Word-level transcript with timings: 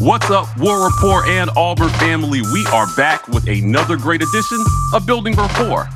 What's 0.00 0.30
up, 0.30 0.48
War 0.58 0.88
Rapport 0.88 1.26
and 1.26 1.50
Auburn 1.58 1.90
family? 1.90 2.40
We 2.40 2.64
are 2.72 2.86
back 2.96 3.28
with 3.28 3.46
another 3.46 3.98
great 3.98 4.22
edition 4.22 4.64
of 4.94 5.04
Building 5.04 5.34
Rapport. 5.34 5.90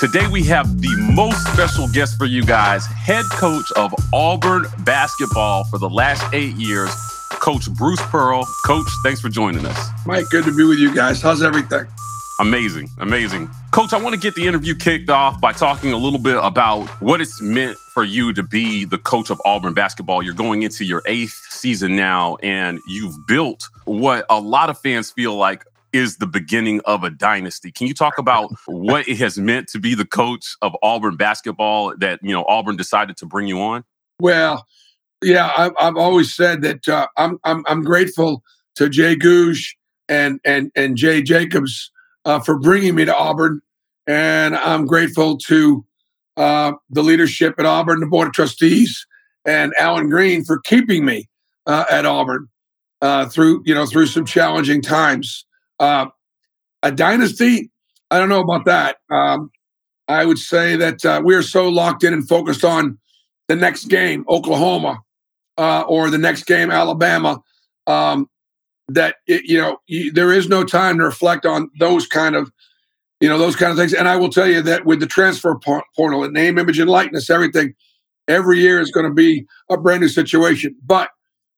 Today 0.00 0.26
we 0.26 0.42
have 0.42 0.80
the 0.80 1.12
most 1.14 1.40
special 1.52 1.86
guest 1.92 2.18
for 2.18 2.24
you 2.24 2.44
guys, 2.44 2.84
head 2.86 3.24
coach 3.30 3.70
of 3.76 3.94
Auburn 4.12 4.64
basketball 4.80 5.62
for 5.70 5.78
the 5.78 5.88
last 5.88 6.24
eight 6.34 6.56
years, 6.56 6.92
Coach 7.30 7.70
Bruce 7.70 8.02
Pearl. 8.02 8.44
Coach, 8.66 8.88
thanks 9.04 9.20
for 9.20 9.28
joining 9.28 9.64
us. 9.66 9.88
Mike, 10.04 10.28
good 10.30 10.44
to 10.46 10.56
be 10.56 10.64
with 10.64 10.78
you 10.78 10.92
guys. 10.92 11.22
How's 11.22 11.40
everything? 11.40 11.86
Amazing, 12.40 12.90
amazing. 12.98 13.48
Coach, 13.70 13.92
I 13.92 13.98
want 13.98 14.14
to 14.14 14.20
get 14.20 14.34
the 14.34 14.46
interview 14.46 14.74
kicked 14.74 15.08
off 15.08 15.40
by 15.40 15.52
talking 15.52 15.92
a 15.92 15.96
little 15.96 16.18
bit 16.18 16.36
about 16.36 16.88
what 17.00 17.20
it's 17.20 17.40
meant 17.40 17.76
for 17.92 18.02
you 18.02 18.32
to 18.32 18.42
be 18.42 18.84
the 18.84 18.98
coach 18.98 19.30
of 19.30 19.40
Auburn 19.44 19.72
basketball. 19.72 20.20
You're 20.20 20.34
going 20.34 20.62
into 20.62 20.84
your 20.84 21.00
eighth 21.06 21.40
season 21.50 21.94
now, 21.94 22.36
and 22.42 22.80
you've 22.88 23.14
built 23.28 23.68
what 23.84 24.26
a 24.28 24.40
lot 24.40 24.68
of 24.68 24.78
fans 24.78 25.12
feel 25.12 25.36
like 25.36 25.64
is 25.92 26.16
the 26.16 26.26
beginning 26.26 26.80
of 26.86 27.04
a 27.04 27.10
dynasty. 27.10 27.70
Can 27.70 27.86
you 27.86 27.94
talk 27.94 28.18
about 28.18 28.50
what 28.66 29.08
it 29.08 29.18
has 29.18 29.38
meant 29.38 29.68
to 29.68 29.78
be 29.78 29.94
the 29.94 30.04
coach 30.04 30.56
of 30.60 30.76
Auburn 30.82 31.16
basketball 31.16 31.96
that, 31.98 32.18
you 32.20 32.32
know, 32.32 32.44
Auburn 32.48 32.76
decided 32.76 33.16
to 33.18 33.26
bring 33.26 33.46
you 33.46 33.60
on? 33.60 33.84
Well, 34.18 34.66
yeah, 35.22 35.52
I've, 35.56 35.72
I've 35.78 35.96
always 35.96 36.34
said 36.34 36.62
that 36.62 36.88
uh, 36.88 37.06
I'm, 37.16 37.38
I'm, 37.44 37.64
I'm 37.68 37.84
grateful 37.84 38.42
to 38.74 38.88
Jay 38.88 39.14
Gogue 39.14 39.56
and, 40.08 40.40
and, 40.44 40.72
and 40.74 40.96
Jay 40.96 41.22
Jacobs 41.22 41.92
uh, 42.24 42.40
for 42.40 42.58
bringing 42.58 42.94
me 42.94 43.04
to 43.04 43.16
Auburn. 43.16 43.60
And 44.06 44.56
I'm 44.56 44.86
grateful 44.86 45.38
to 45.38 45.84
uh, 46.36 46.72
the 46.90 47.02
leadership 47.02 47.54
at 47.58 47.66
Auburn, 47.66 48.00
the 48.00 48.06
Board 48.06 48.28
of 48.28 48.34
Trustees, 48.34 49.06
and 49.46 49.72
Allen 49.78 50.10
Greene 50.10 50.44
for 50.44 50.60
keeping 50.60 51.04
me 51.04 51.28
uh, 51.66 51.84
at 51.90 52.06
Auburn 52.06 52.48
uh, 53.00 53.26
through, 53.26 53.62
you 53.64 53.74
know, 53.74 53.86
through 53.86 54.06
some 54.06 54.24
challenging 54.24 54.82
times. 54.82 55.44
Uh, 55.80 56.06
a 56.82 56.92
dynasty, 56.92 57.70
I 58.10 58.18
don't 58.18 58.28
know 58.28 58.40
about 58.40 58.64
that. 58.66 58.96
Um, 59.10 59.50
I 60.08 60.26
would 60.26 60.38
say 60.38 60.76
that 60.76 61.04
uh, 61.04 61.22
we 61.24 61.34
are 61.34 61.42
so 61.42 61.68
locked 61.68 62.04
in 62.04 62.12
and 62.12 62.28
focused 62.28 62.64
on 62.64 62.98
the 63.48 63.56
next 63.56 63.86
game, 63.86 64.24
Oklahoma, 64.28 65.00
or 65.56 66.10
the 66.10 66.18
next 66.18 66.44
game, 66.44 66.70
Alabama, 66.70 67.40
um, 67.86 68.28
that 68.88 69.16
it, 69.26 69.44
you 69.44 69.58
know 69.58 69.78
you, 69.86 70.12
there 70.12 70.32
is 70.32 70.48
no 70.48 70.64
time 70.64 70.98
to 70.98 71.04
reflect 71.04 71.46
on 71.46 71.70
those 71.78 72.06
kind 72.06 72.34
of 72.36 72.52
you 73.20 73.28
know 73.28 73.38
those 73.38 73.56
kind 73.56 73.72
of 73.72 73.78
things. 73.78 73.94
And 73.94 74.08
i 74.08 74.16
will 74.16 74.28
tell 74.28 74.46
you 74.46 74.62
that 74.62 74.84
with 74.84 75.00
the 75.00 75.06
transfer 75.06 75.54
portal 75.56 76.24
and 76.24 76.32
name 76.32 76.58
image 76.58 76.78
and 76.78 76.90
likeness 76.90 77.30
everything 77.30 77.74
every 78.28 78.58
year 78.58 78.80
is 78.80 78.90
going 78.90 79.06
to 79.06 79.12
be 79.12 79.46
a 79.70 79.76
brand 79.76 80.00
new 80.00 80.08
situation. 80.08 80.74
But 80.84 81.10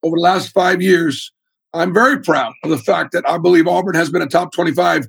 over 0.03 0.17
the 0.17 0.23
last 0.23 0.53
five 0.53 0.81
years 0.81 1.33
i'm 1.75 1.93
very 1.93 2.21
proud 2.21 2.53
of 2.63 2.71
the 2.71 2.79
fact 2.79 3.13
that 3.13 3.29
i 3.29 3.39
believe 3.39 3.67
auburn 3.67 3.95
has 3.95 4.11
been 4.11 4.23
a 4.23 4.27
top 4.27 4.53
25 4.53 5.09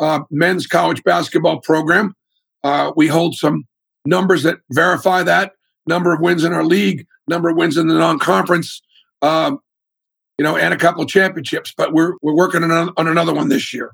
uh, 0.00 0.20
men's 0.30 0.66
college 0.66 1.02
basketball 1.02 1.60
program. 1.60 2.14
Uh, 2.62 2.92
we 2.96 3.08
hold 3.08 3.34
some 3.34 3.64
numbers 4.04 4.44
that 4.44 4.58
verify 4.70 5.22
that 5.22 5.52
number 5.86 6.12
of 6.12 6.20
wins 6.20 6.44
in 6.44 6.52
our 6.52 6.64
league 6.64 7.06
number 7.28 7.48
of 7.48 7.56
wins 7.56 7.76
in 7.76 7.88
the 7.88 7.98
non-conference 7.98 8.80
um, 9.22 9.58
you 10.38 10.44
know, 10.44 10.56
and 10.56 10.72
a 10.72 10.76
couple 10.76 11.04
championships. 11.04 11.74
But 11.76 11.92
we're 11.92 12.14
we're 12.22 12.34
working 12.34 12.62
on, 12.62 12.92
on 12.96 13.08
another 13.08 13.34
one 13.34 13.48
this 13.48 13.74
year. 13.74 13.92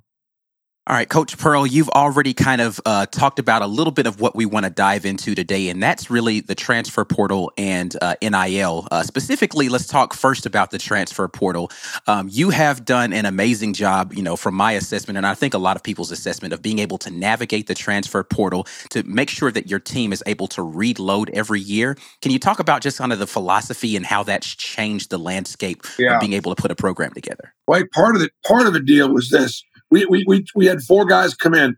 All 0.86 0.94
right, 0.94 1.08
Coach 1.08 1.38
Pearl, 1.38 1.66
you've 1.66 1.88
already 1.88 2.34
kind 2.34 2.60
of 2.60 2.78
uh, 2.84 3.06
talked 3.06 3.38
about 3.38 3.62
a 3.62 3.66
little 3.66 3.90
bit 3.90 4.06
of 4.06 4.20
what 4.20 4.36
we 4.36 4.44
want 4.44 4.64
to 4.64 4.70
dive 4.70 5.06
into 5.06 5.34
today, 5.34 5.70
and 5.70 5.82
that's 5.82 6.10
really 6.10 6.40
the 6.40 6.54
transfer 6.54 7.06
portal 7.06 7.50
and 7.56 7.96
uh, 8.02 8.16
NIL. 8.20 8.86
Uh, 8.90 9.02
specifically, 9.02 9.70
let's 9.70 9.86
talk 9.86 10.12
first 10.12 10.44
about 10.44 10.70
the 10.72 10.76
transfer 10.76 11.26
portal. 11.26 11.70
Um, 12.06 12.28
you 12.30 12.50
have 12.50 12.84
done 12.84 13.14
an 13.14 13.24
amazing 13.24 13.72
job, 13.72 14.12
you 14.12 14.22
know, 14.22 14.36
from 14.36 14.56
my 14.56 14.72
assessment, 14.72 15.16
and 15.16 15.26
I 15.26 15.32
think 15.32 15.54
a 15.54 15.58
lot 15.58 15.76
of 15.76 15.82
people's 15.82 16.10
assessment 16.10 16.52
of 16.52 16.60
being 16.60 16.80
able 16.80 16.98
to 16.98 17.10
navigate 17.10 17.66
the 17.66 17.74
transfer 17.74 18.22
portal 18.22 18.66
to 18.90 19.02
make 19.04 19.30
sure 19.30 19.50
that 19.50 19.70
your 19.70 19.80
team 19.80 20.12
is 20.12 20.22
able 20.26 20.48
to 20.48 20.62
reload 20.62 21.30
every 21.30 21.60
year. 21.60 21.96
Can 22.20 22.30
you 22.30 22.38
talk 22.38 22.58
about 22.58 22.82
just 22.82 22.98
kind 22.98 23.10
of 23.10 23.18
the 23.18 23.26
philosophy 23.26 23.96
and 23.96 24.04
how 24.04 24.22
that's 24.22 24.54
changed 24.54 25.08
the 25.08 25.18
landscape 25.18 25.82
yeah. 25.98 26.16
of 26.16 26.20
being 26.20 26.34
able 26.34 26.54
to 26.54 26.60
put 26.60 26.70
a 26.70 26.76
program 26.76 27.12
together? 27.12 27.54
Well, 27.66 27.82
part 27.94 28.16
of 28.16 28.20
the 28.20 28.28
part 28.46 28.66
of 28.66 28.74
the 28.74 28.80
deal 28.80 29.10
was 29.10 29.30
this 29.30 29.64
we, 29.94 30.04
we, 30.06 30.24
we, 30.26 30.44
we 30.56 30.66
had 30.66 30.82
four 30.82 31.04
guys 31.04 31.34
come 31.34 31.54
in 31.54 31.76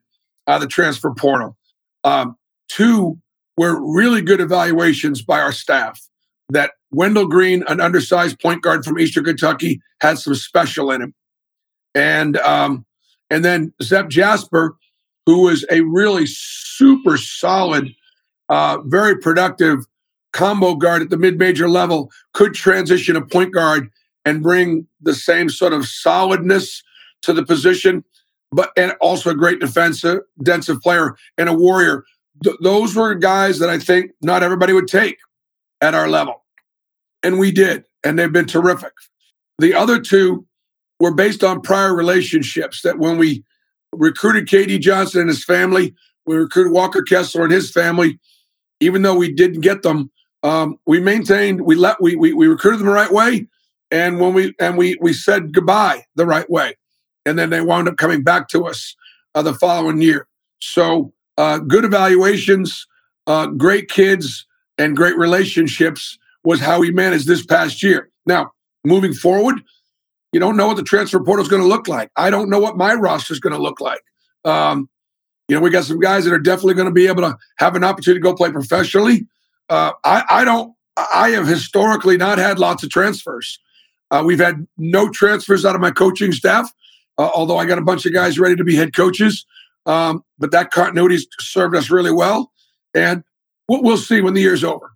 out 0.49 0.57
of 0.57 0.61
the 0.63 0.67
transfer 0.67 1.13
portal. 1.13 1.55
Um, 2.03 2.37
two 2.69 3.19
were 3.59 3.79
really 3.95 4.23
good 4.23 4.41
evaluations 4.41 5.21
by 5.23 5.41
our 5.41 5.53
staff. 5.53 6.01
That 6.49 6.71
Wendell 6.93 7.27
Green, 7.27 7.63
an 7.69 7.81
undersized 7.81 8.41
point 8.41 8.63
guard 8.63 8.85
from 8.85 8.99
Eastern 8.99 9.25
Kentucky, 9.25 9.83
had 10.01 10.19
some 10.19 10.35
special 10.35 10.91
in 10.91 11.03
him, 11.03 11.15
and 11.95 12.39
um, 12.39 12.87
and 13.29 13.45
then 13.45 13.75
Zep 13.83 14.09
Jasper, 14.09 14.77
who 15.27 15.43
was 15.43 15.67
a 15.71 15.81
really 15.83 16.25
super 16.27 17.19
solid, 17.19 17.93
uh, 18.49 18.79
very 18.85 19.19
productive 19.19 19.81
combo 20.33 20.75
guard 20.75 21.03
at 21.03 21.11
the 21.11 21.17
mid-major 21.19 21.69
level, 21.69 22.11
could 22.33 22.55
transition 22.55 23.17
a 23.17 23.27
point 23.27 23.53
guard 23.53 23.91
and 24.25 24.43
bring 24.43 24.87
the 25.01 25.15
same 25.15 25.51
sort 25.51 25.73
of 25.73 25.85
solidness 25.85 26.83
to 27.23 27.33
the 27.33 27.45
position, 27.45 28.05
but 28.53 28.71
and 28.77 28.93
also 29.01 29.31
a 29.31 29.35
great 29.35 29.61
defensive, 29.61 30.21
defensive 30.43 30.81
player 30.81 31.17
and 31.37 31.49
a 31.49 31.53
warrior. 31.53 32.05
Th- 32.43 32.57
those 32.63 32.95
were 32.95 33.15
guys 33.15 33.59
that 33.59 33.71
I 33.71 33.79
think 33.79 34.13
not 34.23 34.43
everybody 34.43 34.73
would 34.73 34.89
take 34.89 35.19
at 35.81 35.95
our 35.95 36.09
level, 36.09 36.45
and 37.23 37.39
we 37.39 37.51
did, 37.51 37.85
and 38.05 38.19
they've 38.19 38.33
been 38.33 38.47
terrific. 38.47 38.93
The 39.59 39.75
other 39.75 40.01
two 40.01 40.47
were 41.01 41.15
based 41.15 41.43
on 41.45 41.61
prior 41.61 41.95
relationships. 41.95 42.83
That 42.83 42.99
when 42.99 43.19
we 43.19 43.45
recruited 43.93 44.47
KD 44.47 44.81
Johnson 44.81 45.21
and 45.23 45.29
his 45.29 45.45
family, 45.45 45.95
we 46.27 46.37
recruited 46.37 46.73
Walker 46.73 47.03
Kessler 47.03 47.45
and 47.45 47.53
his 47.53 47.71
family. 47.71 48.19
Even 48.81 49.03
though 49.03 49.17
we 49.17 49.33
didn't 49.33 49.63
get 49.63 49.83
them, 49.83 50.11
um, 50.43 50.79
we 50.87 51.01
maintained. 51.01 51.63
We 51.63 51.75
let 51.75 52.01
we, 52.01 52.15
we 52.15 52.33
we 52.33 52.47
recruited 52.47 52.81
them 52.81 52.87
the 52.87 52.93
right 52.93 53.11
way, 53.11 53.49
and 53.91 54.21
when 54.21 54.35
we 54.35 54.55
and 54.61 54.77
we 54.77 54.97
we 55.01 55.13
said 55.13 55.53
goodbye 55.53 56.05
the 56.15 56.27
right 56.27 56.49
way 56.51 56.75
and 57.27 57.39
then 57.39 57.51
they 57.51 57.61
wound 57.61 57.89
up 57.89 57.97
coming 57.97 58.23
back 58.23 58.49
to 58.49 58.67
us 58.67 58.95
uh, 59.35 59.43
the 59.43 59.53
following 59.53 60.01
year. 60.01 60.27
So 60.61 61.13
uh, 61.37 61.59
good 61.59 61.85
evaluations, 61.85 62.87
uh, 63.27 63.49
great 63.49 63.91
kids, 63.91 64.47
and 64.79 64.97
great 64.97 65.19
relationships 65.19 66.19
was 66.45 66.61
how 66.61 66.79
we 66.81 66.91
managed 66.91 67.27
this 67.27 67.45
past 67.45 67.83
year. 67.83 68.09
Now, 68.25 68.53
moving 68.85 69.13
forward, 69.13 69.61
you 70.33 70.41
don't 70.41 70.57
know 70.57 70.69
what 70.69 70.77
the 70.77 70.83
transfer 70.83 71.23
portal 71.23 71.43
is 71.43 71.51
going 71.51 71.63
to 71.63 71.69
look 71.69 71.89
like. 71.89 72.11
I 72.17 72.31
don't 72.31 72.49
know 72.49 72.61
what 72.61 72.77
my 72.77 72.95
roster 72.95 73.33
is 73.33 73.41
going 73.41 73.55
to 73.55 73.63
look 73.63 73.81
like. 73.81 74.03
Um, 74.45 74.89
you 75.49 75.57
know, 75.57 75.63
we 75.63 75.71
got 75.71 75.85
some 75.85 76.01
guys 76.01 76.25
that 76.25 76.33
are 76.33 76.39
definitely 76.39 76.75
going 76.75 76.89
to 76.89 76.93
be 76.93 77.07
able 77.07 77.23
to 77.23 77.37
have 77.59 77.75
an 77.75 77.85
opportunity 77.85 78.21
to 78.21 78.23
go 78.23 78.35
play 78.35 78.51
professionally. 78.51 79.27
Uh, 79.69 79.93
I, 80.05 80.25
I 80.29 80.45
don't. 80.45 80.73
I 80.97 81.31
have 81.31 81.47
historically 81.47 82.17
not 82.17 82.39
had 82.39 82.59
lots 82.59 82.83
of 82.83 82.89
transfers. 82.89 83.59
Uh, 84.11 84.23
we've 84.25 84.39
had 84.39 84.67
no 84.79 85.11
transfers 85.11 85.65
out 85.65 85.75
of 85.75 85.81
my 85.81 85.91
coaching 85.91 86.33
staff 86.33 86.73
uh, 87.19 87.31
although 87.35 87.57
I 87.57 87.67
got 87.67 87.79
a 87.79 87.83
bunch 87.83 88.07
of 88.07 88.13
guys 88.13 88.39
ready 88.39 88.57
to 88.57 88.65
be 88.65 88.77
head 88.77 88.95
coaches. 88.95 89.47
Um, 89.87 90.25
but 90.39 90.51
that 90.51 90.71
continuity 90.71 91.19
served 91.39 91.77
us 91.77 91.91
really 91.91 92.13
well. 92.13 92.53
And 92.95 93.23
we'll, 93.69 93.83
we'll 93.83 93.97
see 93.97 94.21
when 94.21 94.35
the 94.35 94.41
year's 94.41 94.65
over. 94.65 94.93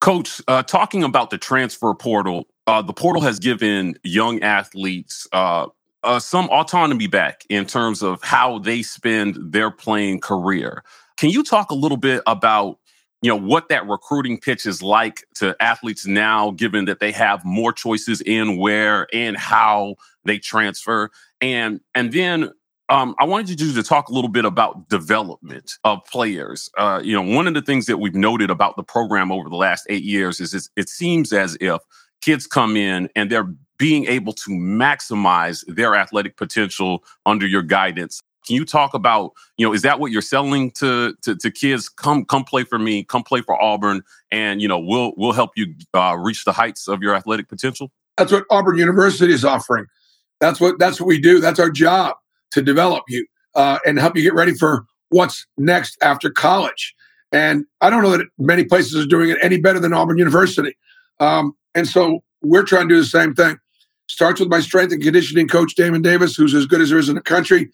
Coach, 0.00 0.40
uh, 0.48 0.62
talking 0.62 1.02
about 1.02 1.30
the 1.30 1.38
transfer 1.38 1.92
portal, 1.94 2.46
uh, 2.66 2.80
the 2.80 2.92
portal 2.92 3.20
has 3.22 3.38
given 3.38 3.96
young 4.04 4.40
athletes 4.42 5.26
uh, 5.32 5.66
uh, 6.02 6.18
some 6.18 6.48
autonomy 6.48 7.06
back 7.06 7.44
in 7.50 7.66
terms 7.66 8.02
of 8.02 8.22
how 8.22 8.58
they 8.58 8.82
spend 8.82 9.36
their 9.52 9.70
playing 9.70 10.20
career. 10.20 10.82
Can 11.16 11.30
you 11.30 11.42
talk 11.42 11.70
a 11.70 11.74
little 11.74 11.98
bit 11.98 12.22
about 12.26 12.78
you 13.22 13.28
know 13.28 13.36
what 13.36 13.68
that 13.68 13.86
recruiting 13.86 14.40
pitch 14.40 14.64
is 14.64 14.82
like 14.82 15.24
to 15.34 15.54
athletes 15.60 16.06
now 16.06 16.52
given 16.52 16.86
that 16.86 17.00
they 17.00 17.12
have 17.12 17.44
more 17.44 17.70
choices 17.70 18.22
in 18.22 18.56
where 18.56 19.06
and 19.12 19.36
how 19.36 19.96
they 20.24 20.38
transfer 20.38 21.10
and 21.40 21.80
and 21.94 22.12
then 22.12 22.50
um, 22.90 23.14
I 23.20 23.24
wanted 23.24 23.60
you 23.60 23.72
to 23.72 23.82
talk 23.84 24.08
a 24.08 24.12
little 24.12 24.28
bit 24.28 24.44
about 24.44 24.88
development 24.88 25.74
of 25.84 26.04
players. 26.06 26.68
Uh, 26.76 27.00
you 27.02 27.14
know, 27.14 27.22
one 27.22 27.46
of 27.46 27.54
the 27.54 27.62
things 27.62 27.86
that 27.86 27.98
we've 27.98 28.16
noted 28.16 28.50
about 28.50 28.76
the 28.76 28.82
program 28.82 29.30
over 29.30 29.48
the 29.48 29.56
last 29.56 29.86
eight 29.88 30.02
years 30.02 30.40
is 30.40 30.68
it 30.76 30.88
seems 30.88 31.32
as 31.32 31.56
if 31.60 31.80
kids 32.20 32.48
come 32.48 32.76
in 32.76 33.08
and 33.14 33.30
they're 33.30 33.48
being 33.78 34.06
able 34.06 34.32
to 34.32 34.50
maximize 34.50 35.64
their 35.68 35.94
athletic 35.94 36.36
potential 36.36 37.04
under 37.24 37.46
your 37.46 37.62
guidance. 37.62 38.20
Can 38.46 38.56
you 38.56 38.64
talk 38.64 38.92
about, 38.92 39.32
you 39.56 39.64
know, 39.64 39.72
is 39.72 39.82
that 39.82 40.00
what 40.00 40.10
you're 40.10 40.20
selling 40.20 40.72
to 40.72 41.14
to, 41.22 41.36
to 41.36 41.50
kids? 41.50 41.88
Come 41.88 42.24
come 42.24 42.42
play 42.42 42.64
for 42.64 42.78
me, 42.78 43.04
come 43.04 43.22
play 43.22 43.40
for 43.40 43.60
Auburn, 43.62 44.02
and 44.32 44.60
you 44.60 44.66
know, 44.66 44.80
we'll 44.80 45.12
we'll 45.16 45.32
help 45.32 45.52
you 45.54 45.74
uh, 45.94 46.16
reach 46.18 46.44
the 46.44 46.52
heights 46.52 46.88
of 46.88 47.02
your 47.02 47.14
athletic 47.14 47.48
potential. 47.48 47.92
That's 48.16 48.32
what 48.32 48.44
Auburn 48.50 48.78
University 48.78 49.32
is 49.32 49.44
offering. 49.44 49.86
That's 50.40 50.60
what 50.60 50.78
that's 50.78 51.00
what 51.00 51.06
we 51.06 51.20
do. 51.20 51.40
That's 51.40 51.60
our 51.60 51.70
job 51.70 52.16
to 52.52 52.62
develop 52.62 53.04
you 53.08 53.26
uh, 53.54 53.78
and 53.86 53.98
help 53.98 54.16
you 54.16 54.22
get 54.22 54.34
ready 54.34 54.54
for 54.54 54.84
what's 55.10 55.46
next 55.58 55.98
after 56.02 56.30
college. 56.30 56.94
And 57.32 57.64
I 57.80 57.90
don't 57.90 58.02
know 58.02 58.16
that 58.16 58.26
many 58.38 58.64
places 58.64 59.04
are 59.04 59.08
doing 59.08 59.30
it 59.30 59.38
any 59.42 59.58
better 59.58 59.78
than 59.78 59.92
Auburn 59.92 60.18
University. 60.18 60.76
Um, 61.20 61.52
and 61.74 61.86
so 61.86 62.20
we're 62.42 62.64
trying 62.64 62.88
to 62.88 62.94
do 62.94 63.00
the 63.00 63.06
same 63.06 63.34
thing. 63.34 63.58
Starts 64.08 64.40
with 64.40 64.48
my 64.48 64.60
strength 64.60 64.92
and 64.92 65.02
conditioning 65.02 65.46
coach, 65.46 65.76
Damon 65.76 66.02
Davis, 66.02 66.34
who's 66.34 66.54
as 66.54 66.66
good 66.66 66.80
as 66.80 66.90
there 66.90 66.98
is 66.98 67.08
in 67.08 67.14
the 67.14 67.20
country. 67.20 67.70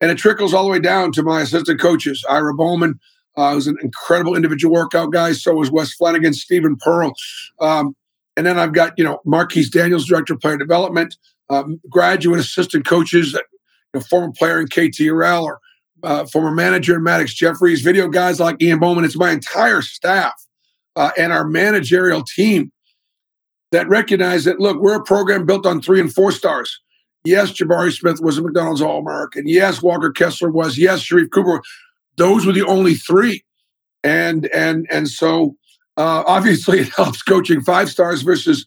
And 0.00 0.10
it 0.10 0.18
trickles 0.18 0.54
all 0.54 0.62
the 0.62 0.70
way 0.70 0.78
down 0.78 1.10
to 1.12 1.22
my 1.22 1.40
assistant 1.40 1.80
coaches, 1.80 2.24
Ira 2.30 2.54
Bowman, 2.54 3.00
uh, 3.36 3.54
who's 3.54 3.66
an 3.66 3.76
incredible 3.82 4.36
individual 4.36 4.72
workout 4.72 5.10
guy. 5.10 5.32
So 5.32 5.60
is 5.62 5.70
Wes 5.70 5.92
Flanagan, 5.92 6.32
Steven 6.32 6.76
Pearl. 6.76 7.12
Um, 7.60 7.96
and 8.36 8.46
then 8.46 8.58
I've 8.58 8.72
got, 8.72 8.92
you 8.96 9.04
know, 9.04 9.18
Marquis 9.24 9.68
Daniels, 9.68 10.06
director 10.06 10.34
of 10.34 10.40
player 10.40 10.56
development, 10.56 11.16
um, 11.50 11.80
graduate 11.90 12.40
assistant 12.40 12.86
coaches, 12.86 13.32
that, 13.32 13.44
you 13.92 14.00
know, 14.00 14.06
former 14.08 14.32
player 14.32 14.60
in 14.60 14.68
KTRL 14.68 15.42
or 15.42 15.60
uh, 16.02 16.24
former 16.26 16.50
manager 16.50 16.96
in 16.96 17.02
Maddox 17.02 17.34
Jeffries, 17.34 17.82
video 17.82 18.08
guys 18.08 18.40
like 18.40 18.62
Ian 18.62 18.78
Bowman. 18.78 19.04
It's 19.04 19.16
my 19.16 19.30
entire 19.30 19.82
staff 19.82 20.32
uh, 20.96 21.10
and 21.18 21.32
our 21.32 21.44
managerial 21.44 22.22
team 22.22 22.72
that 23.72 23.88
recognize 23.88 24.44
that, 24.44 24.60
look, 24.60 24.78
we're 24.78 24.96
a 24.96 25.02
program 25.02 25.46
built 25.46 25.66
on 25.66 25.80
three 25.80 26.00
and 26.00 26.12
four 26.12 26.32
stars. 26.32 26.80
Yes, 27.24 27.52
Jabari 27.52 27.92
Smith 27.92 28.20
was 28.20 28.38
a 28.38 28.42
McDonald's 28.42 28.80
All 28.80 29.00
American. 29.00 29.46
Yes, 29.46 29.82
Walker 29.82 30.10
Kessler 30.10 30.50
was. 30.50 30.78
Yes, 30.78 31.02
Sharife 31.02 31.30
Cooper. 31.30 31.62
Those 32.16 32.46
were 32.46 32.52
the 32.52 32.66
only 32.66 32.94
three. 32.94 33.44
And 34.02 34.46
and 34.54 34.86
and 34.90 35.08
so 35.08 35.56
uh, 35.98 36.24
obviously 36.26 36.80
it 36.80 36.88
helps 36.96 37.22
coaching 37.22 37.60
five 37.60 37.90
stars 37.90 38.22
versus, 38.22 38.64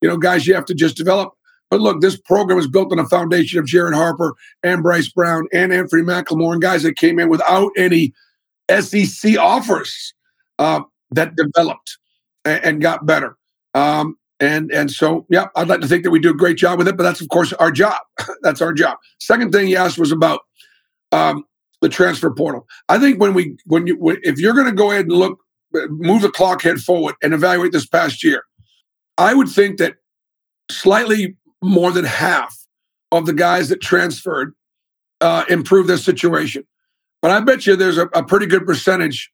you 0.00 0.08
know, 0.08 0.16
guys 0.16 0.46
you 0.46 0.54
have 0.54 0.64
to 0.64 0.74
just 0.74 0.96
develop. 0.96 1.32
But 1.72 1.80
look, 1.80 2.02
this 2.02 2.18
program 2.18 2.58
is 2.58 2.68
built 2.68 2.92
on 2.92 2.98
a 2.98 3.08
foundation 3.08 3.58
of 3.58 3.64
Jared 3.64 3.94
Harper 3.94 4.34
and 4.62 4.82
Bryce 4.82 5.08
Brown 5.08 5.46
and 5.54 5.72
Anfernee 5.72 6.04
McLemore 6.04 6.52
and 6.52 6.60
guys 6.60 6.82
that 6.82 6.98
came 6.98 7.18
in 7.18 7.30
without 7.30 7.72
any 7.78 8.12
SEC 8.70 9.38
offers 9.38 10.12
uh, 10.58 10.82
that 11.12 11.34
developed 11.34 11.96
and, 12.44 12.62
and 12.62 12.82
got 12.82 13.06
better. 13.06 13.38
Um, 13.72 14.18
and 14.38 14.70
and 14.70 14.90
so, 14.90 15.24
yeah, 15.30 15.46
I'd 15.56 15.68
like 15.68 15.80
to 15.80 15.88
think 15.88 16.04
that 16.04 16.10
we 16.10 16.20
do 16.20 16.28
a 16.28 16.34
great 16.34 16.58
job 16.58 16.76
with 16.76 16.88
it, 16.88 16.96
but 16.98 17.04
that's 17.04 17.22
of 17.22 17.30
course 17.30 17.54
our 17.54 17.70
job. 17.70 17.96
that's 18.42 18.60
our 18.60 18.74
job. 18.74 18.98
Second 19.18 19.50
thing 19.50 19.66
he 19.66 19.74
asked 19.74 19.96
was 19.96 20.12
about 20.12 20.40
um, 21.10 21.42
the 21.80 21.88
transfer 21.88 22.30
portal. 22.30 22.66
I 22.90 22.98
think 22.98 23.18
when 23.18 23.32
we 23.32 23.56
when 23.64 23.86
you 23.86 23.96
when, 23.96 24.18
if 24.24 24.38
you're 24.38 24.52
going 24.52 24.66
to 24.66 24.72
go 24.72 24.90
ahead 24.90 25.06
and 25.06 25.14
look, 25.14 25.38
move 25.88 26.20
the 26.20 26.30
clock 26.30 26.60
head 26.60 26.80
forward 26.80 27.14
and 27.22 27.32
evaluate 27.32 27.72
this 27.72 27.86
past 27.86 28.22
year, 28.22 28.44
I 29.16 29.32
would 29.32 29.48
think 29.48 29.78
that 29.78 29.94
slightly 30.70 31.34
more 31.62 31.92
than 31.92 32.04
half 32.04 32.56
of 33.10 33.26
the 33.26 33.32
guys 33.32 33.68
that 33.68 33.80
transferred 33.80 34.54
uh, 35.20 35.44
improved 35.48 35.88
their 35.88 35.98
situation. 35.98 36.66
But 37.20 37.30
I 37.30 37.40
bet 37.40 37.66
you 37.66 37.76
there's 37.76 37.98
a, 37.98 38.06
a 38.14 38.24
pretty 38.24 38.46
good 38.46 38.66
percentage 38.66 39.30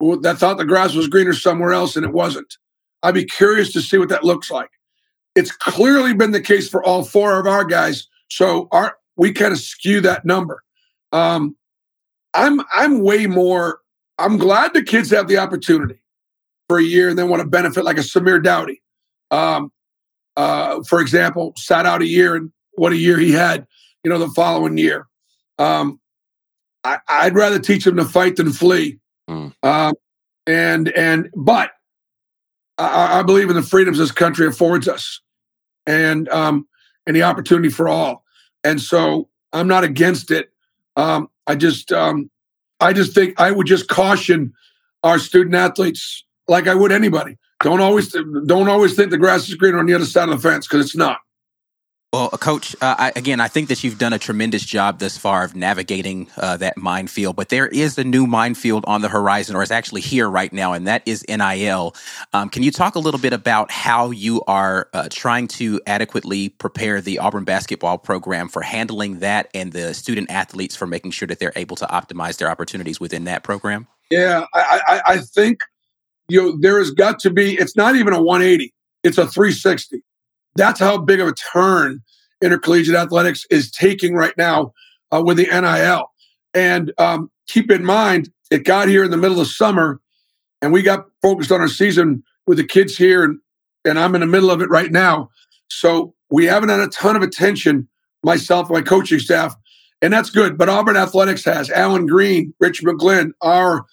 that 0.00 0.38
thought 0.38 0.58
the 0.58 0.64
grass 0.64 0.94
was 0.94 1.08
greener 1.08 1.34
somewhere 1.34 1.72
else 1.72 1.96
and 1.96 2.04
it 2.04 2.12
wasn't. 2.12 2.56
I'd 3.02 3.14
be 3.14 3.24
curious 3.24 3.72
to 3.72 3.80
see 3.80 3.98
what 3.98 4.08
that 4.08 4.24
looks 4.24 4.50
like. 4.50 4.70
It's 5.34 5.52
clearly 5.52 6.14
been 6.14 6.30
the 6.30 6.40
case 6.40 6.68
for 6.68 6.82
all 6.82 7.04
four 7.04 7.38
of 7.38 7.46
our 7.46 7.64
guys. 7.64 8.08
So 8.28 8.68
our 8.72 8.96
we 9.16 9.32
kind 9.32 9.52
of 9.52 9.58
skew 9.58 10.00
that 10.00 10.24
number. 10.24 10.62
Um, 11.12 11.56
I'm 12.34 12.60
I'm 12.72 13.02
way 13.02 13.26
more. 13.26 13.80
I'm 14.18 14.38
glad 14.38 14.74
the 14.74 14.82
kids 14.82 15.10
have 15.10 15.28
the 15.28 15.38
opportunity 15.38 16.00
for 16.68 16.78
a 16.78 16.82
year 16.82 17.08
and 17.08 17.18
then 17.18 17.28
want 17.28 17.42
to 17.42 17.48
benefit 17.48 17.84
like 17.84 17.98
a 17.98 18.02
Samir 18.02 18.42
Doughty. 18.42 18.82
Um, 19.30 19.70
uh, 20.38 20.84
for 20.84 21.00
example, 21.00 21.52
sat 21.56 21.84
out 21.84 22.00
a 22.00 22.06
year 22.06 22.36
and 22.36 22.52
what 22.74 22.92
a 22.92 22.96
year 22.96 23.18
he 23.18 23.32
had, 23.32 23.66
you 24.04 24.10
know, 24.10 24.18
the 24.18 24.28
following 24.28 24.78
year. 24.78 25.08
Um, 25.58 25.98
I, 26.84 27.24
would 27.24 27.34
rather 27.34 27.58
teach 27.58 27.84
them 27.84 27.96
to 27.96 28.04
fight 28.04 28.36
than 28.36 28.52
flee. 28.52 29.00
Mm. 29.28 29.52
Um, 29.62 29.94
and 30.46 30.88
and 30.90 31.28
but 31.36 31.72
I, 32.78 33.18
I, 33.18 33.22
believe 33.24 33.50
in 33.50 33.56
the 33.56 33.62
freedoms 33.62 33.98
this 33.98 34.12
country 34.12 34.46
affords 34.46 34.86
us, 34.86 35.20
and 35.86 36.28
um, 36.28 36.68
and 37.04 37.16
the 37.16 37.24
opportunity 37.24 37.68
for 37.68 37.88
all. 37.88 38.24
And 38.62 38.80
so 38.80 39.28
I'm 39.52 39.66
not 39.66 39.82
against 39.82 40.30
it. 40.30 40.50
Um, 40.96 41.28
I 41.48 41.56
just 41.56 41.92
um, 41.92 42.30
I 42.78 42.92
just 42.92 43.12
think 43.12 43.38
I 43.40 43.50
would 43.50 43.66
just 43.66 43.88
caution 43.88 44.54
our 45.02 45.18
student 45.18 45.56
athletes, 45.56 46.24
like 46.46 46.68
I 46.68 46.74
would 46.76 46.92
anybody. 46.92 47.36
Don't 47.60 47.80
always 47.80 48.08
don't 48.46 48.68
always 48.68 48.94
think 48.94 49.10
the 49.10 49.18
grass 49.18 49.48
is 49.48 49.54
greener 49.54 49.78
on 49.78 49.86
the 49.86 49.94
other 49.94 50.04
side 50.04 50.28
of 50.28 50.40
the 50.40 50.48
fence 50.48 50.66
because 50.66 50.84
it's 50.84 50.96
not. 50.96 51.18
Well, 52.14 52.30
uh, 52.32 52.38
Coach, 52.38 52.74
uh, 52.80 52.94
I, 52.98 53.12
again, 53.16 53.38
I 53.38 53.48
think 53.48 53.68
that 53.68 53.84
you've 53.84 53.98
done 53.98 54.14
a 54.14 54.18
tremendous 54.18 54.64
job 54.64 54.98
thus 54.98 55.18
far 55.18 55.44
of 55.44 55.54
navigating 55.54 56.30
uh, 56.38 56.56
that 56.56 56.78
minefield. 56.78 57.36
But 57.36 57.50
there 57.50 57.66
is 57.66 57.98
a 57.98 58.04
new 58.04 58.26
minefield 58.26 58.84
on 58.86 59.02
the 59.02 59.10
horizon, 59.10 59.54
or 59.54 59.62
it's 59.62 59.70
actually 59.70 60.00
here 60.00 60.26
right 60.26 60.50
now, 60.50 60.72
and 60.72 60.86
that 60.86 61.02
is 61.04 61.22
NIL. 61.28 61.94
Um, 62.32 62.48
can 62.48 62.62
you 62.62 62.70
talk 62.70 62.94
a 62.94 62.98
little 62.98 63.20
bit 63.20 63.34
about 63.34 63.70
how 63.70 64.10
you 64.10 64.42
are 64.46 64.88
uh, 64.94 65.08
trying 65.10 65.48
to 65.48 65.82
adequately 65.86 66.48
prepare 66.48 67.02
the 67.02 67.18
Auburn 67.18 67.44
basketball 67.44 67.98
program 67.98 68.48
for 68.48 68.62
handling 68.62 69.18
that, 69.18 69.50
and 69.52 69.74
the 69.74 69.92
student 69.92 70.30
athletes 70.30 70.74
for 70.74 70.86
making 70.86 71.10
sure 71.10 71.28
that 71.28 71.40
they're 71.40 71.52
able 71.56 71.76
to 71.76 71.86
optimize 71.88 72.38
their 72.38 72.50
opportunities 72.50 72.98
within 72.98 73.24
that 73.24 73.42
program? 73.42 73.86
Yeah, 74.10 74.46
I, 74.54 74.80
I, 74.88 75.12
I 75.12 75.18
think 75.18 75.60
you 76.28 76.58
there 76.60 76.78
has 76.78 76.90
got 76.90 77.18
to 77.20 77.30
be. 77.30 77.54
It's 77.54 77.76
not 77.76 77.96
even 77.96 78.12
a 78.12 78.22
180; 78.22 78.72
it's 79.02 79.18
a 79.18 79.26
360 79.26 80.02
that's 80.58 80.80
how 80.80 80.98
big 80.98 81.20
of 81.20 81.28
a 81.28 81.32
turn 81.32 82.02
intercollegiate 82.42 82.96
athletics 82.96 83.46
is 83.50 83.70
taking 83.70 84.14
right 84.14 84.36
now 84.36 84.72
uh, 85.12 85.22
with 85.24 85.38
the 85.38 85.46
NIL. 85.46 86.10
And 86.52 86.92
um, 86.98 87.30
keep 87.48 87.70
in 87.70 87.84
mind, 87.84 88.30
it 88.50 88.64
got 88.64 88.88
here 88.88 89.04
in 89.04 89.10
the 89.10 89.16
middle 89.16 89.40
of 89.40 89.46
summer, 89.46 90.00
and 90.60 90.72
we 90.72 90.82
got 90.82 91.06
focused 91.22 91.52
on 91.52 91.60
our 91.60 91.68
season 91.68 92.22
with 92.46 92.58
the 92.58 92.64
kids 92.64 92.96
here, 92.96 93.22
and, 93.22 93.38
and 93.84 93.98
I'm 93.98 94.14
in 94.14 94.20
the 94.20 94.26
middle 94.26 94.50
of 94.50 94.60
it 94.60 94.68
right 94.68 94.90
now. 94.90 95.30
So 95.68 96.14
we 96.30 96.44
haven't 96.46 96.70
had 96.70 96.80
a 96.80 96.88
ton 96.88 97.16
of 97.16 97.22
attention, 97.22 97.88
myself 98.24 98.70
my 98.70 98.82
coaching 98.82 99.18
staff, 99.18 99.54
and 100.02 100.12
that's 100.12 100.30
good. 100.30 100.58
But 100.58 100.68
Auburn 100.68 100.96
Athletics 100.96 101.44
has 101.44 101.70
Allen 101.70 102.06
Greene, 102.06 102.54
Rich 102.58 102.82
McGlynn, 102.82 103.32
our 103.42 103.84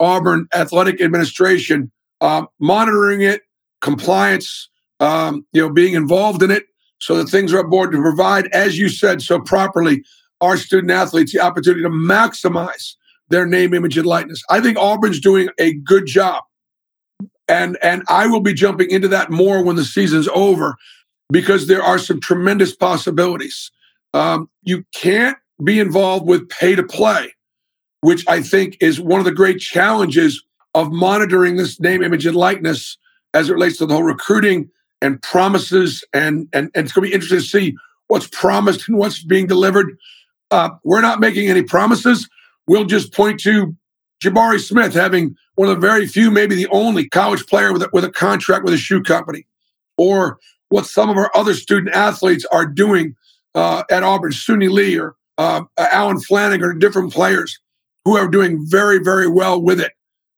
Auburn 0.00 0.48
Athletic 0.54 1.00
Administration 1.00 1.92
uh, 2.20 2.44
monitoring 2.58 3.22
it, 3.22 3.42
compliance, 3.80 4.68
um, 4.98 5.46
you 5.52 5.60
know, 5.62 5.72
being 5.72 5.94
involved 5.94 6.42
in 6.42 6.50
it 6.50 6.64
so 7.00 7.16
that 7.16 7.28
things 7.28 7.52
are 7.52 7.60
aboard 7.60 7.92
to 7.92 8.02
provide, 8.02 8.46
as 8.48 8.78
you 8.78 8.88
said 8.88 9.22
so 9.22 9.40
properly, 9.40 10.02
our 10.40 10.56
student 10.56 10.90
athletes 10.90 11.32
the 11.32 11.40
opportunity 11.40 11.82
to 11.82 11.88
maximize 11.88 12.94
their 13.28 13.46
name, 13.46 13.72
image, 13.72 13.96
and 13.96 14.06
likeness. 14.06 14.42
I 14.50 14.60
think 14.60 14.76
Auburn's 14.78 15.20
doing 15.20 15.48
a 15.58 15.74
good 15.74 16.06
job. 16.06 16.42
And, 17.48 17.78
and 17.82 18.02
I 18.08 18.26
will 18.26 18.40
be 18.40 18.54
jumping 18.54 18.90
into 18.90 19.08
that 19.08 19.30
more 19.30 19.62
when 19.62 19.76
the 19.76 19.84
season's 19.84 20.28
over 20.28 20.76
because 21.32 21.66
there 21.66 21.82
are 21.82 21.98
some 21.98 22.20
tremendous 22.20 22.74
possibilities. 22.74 23.70
Um, 24.14 24.48
you 24.62 24.84
can't 24.94 25.36
be 25.62 25.80
involved 25.80 26.26
with 26.26 26.48
pay 26.48 26.74
to 26.74 26.82
play, 26.82 27.32
which 28.00 28.26
I 28.28 28.42
think 28.42 28.76
is 28.80 29.00
one 29.00 29.20
of 29.20 29.24
the 29.24 29.32
great 29.32 29.60
challenges 29.60 30.42
of 30.74 30.92
monitoring 30.92 31.56
this 31.56 31.80
name, 31.80 32.02
image, 32.02 32.26
and 32.26 32.36
likeness 32.36 32.96
as 33.34 33.48
it 33.48 33.52
relates 33.52 33.78
to 33.78 33.86
the 33.86 33.94
whole 33.94 34.02
recruiting 34.02 34.70
and 35.02 35.20
promises, 35.22 36.04
and 36.12 36.48
and, 36.52 36.70
and 36.74 36.84
it's 36.84 36.92
going 36.92 37.06
to 37.06 37.10
be 37.10 37.14
interesting 37.14 37.38
to 37.38 37.44
see 37.44 37.76
what's 38.08 38.28
promised 38.28 38.88
and 38.88 38.98
what's 38.98 39.22
being 39.22 39.46
delivered. 39.46 39.96
Uh, 40.50 40.70
we're 40.84 41.00
not 41.00 41.20
making 41.20 41.48
any 41.48 41.62
promises. 41.62 42.28
We'll 42.66 42.84
just 42.84 43.12
point 43.12 43.40
to 43.40 43.74
Jabari 44.22 44.60
Smith 44.60 44.94
having 44.94 45.36
one 45.54 45.68
of 45.68 45.80
the 45.80 45.86
very 45.86 46.06
few, 46.06 46.30
maybe 46.30 46.54
the 46.54 46.68
only 46.68 47.08
college 47.08 47.46
player 47.46 47.72
with 47.72 47.82
a, 47.82 47.88
with 47.92 48.04
a 48.04 48.10
contract 48.10 48.64
with 48.64 48.74
a 48.74 48.78
shoe 48.78 49.02
company, 49.02 49.46
or 49.96 50.38
what 50.68 50.86
some 50.86 51.08
of 51.08 51.16
our 51.16 51.30
other 51.34 51.54
student 51.54 51.94
athletes 51.94 52.44
are 52.52 52.66
doing 52.66 53.14
uh, 53.54 53.82
at 53.90 54.02
Auburn, 54.02 54.32
Suni 54.32 54.70
Lee 54.70 54.98
or 54.98 55.16
uh, 55.38 55.62
Allen 55.78 56.18
Flanigan, 56.18 56.62
or 56.62 56.74
different 56.74 57.12
players 57.12 57.58
who 58.04 58.16
are 58.16 58.28
doing 58.28 58.64
very, 58.68 58.98
very 58.98 59.28
well 59.28 59.60
with 59.60 59.80
it, 59.80 59.92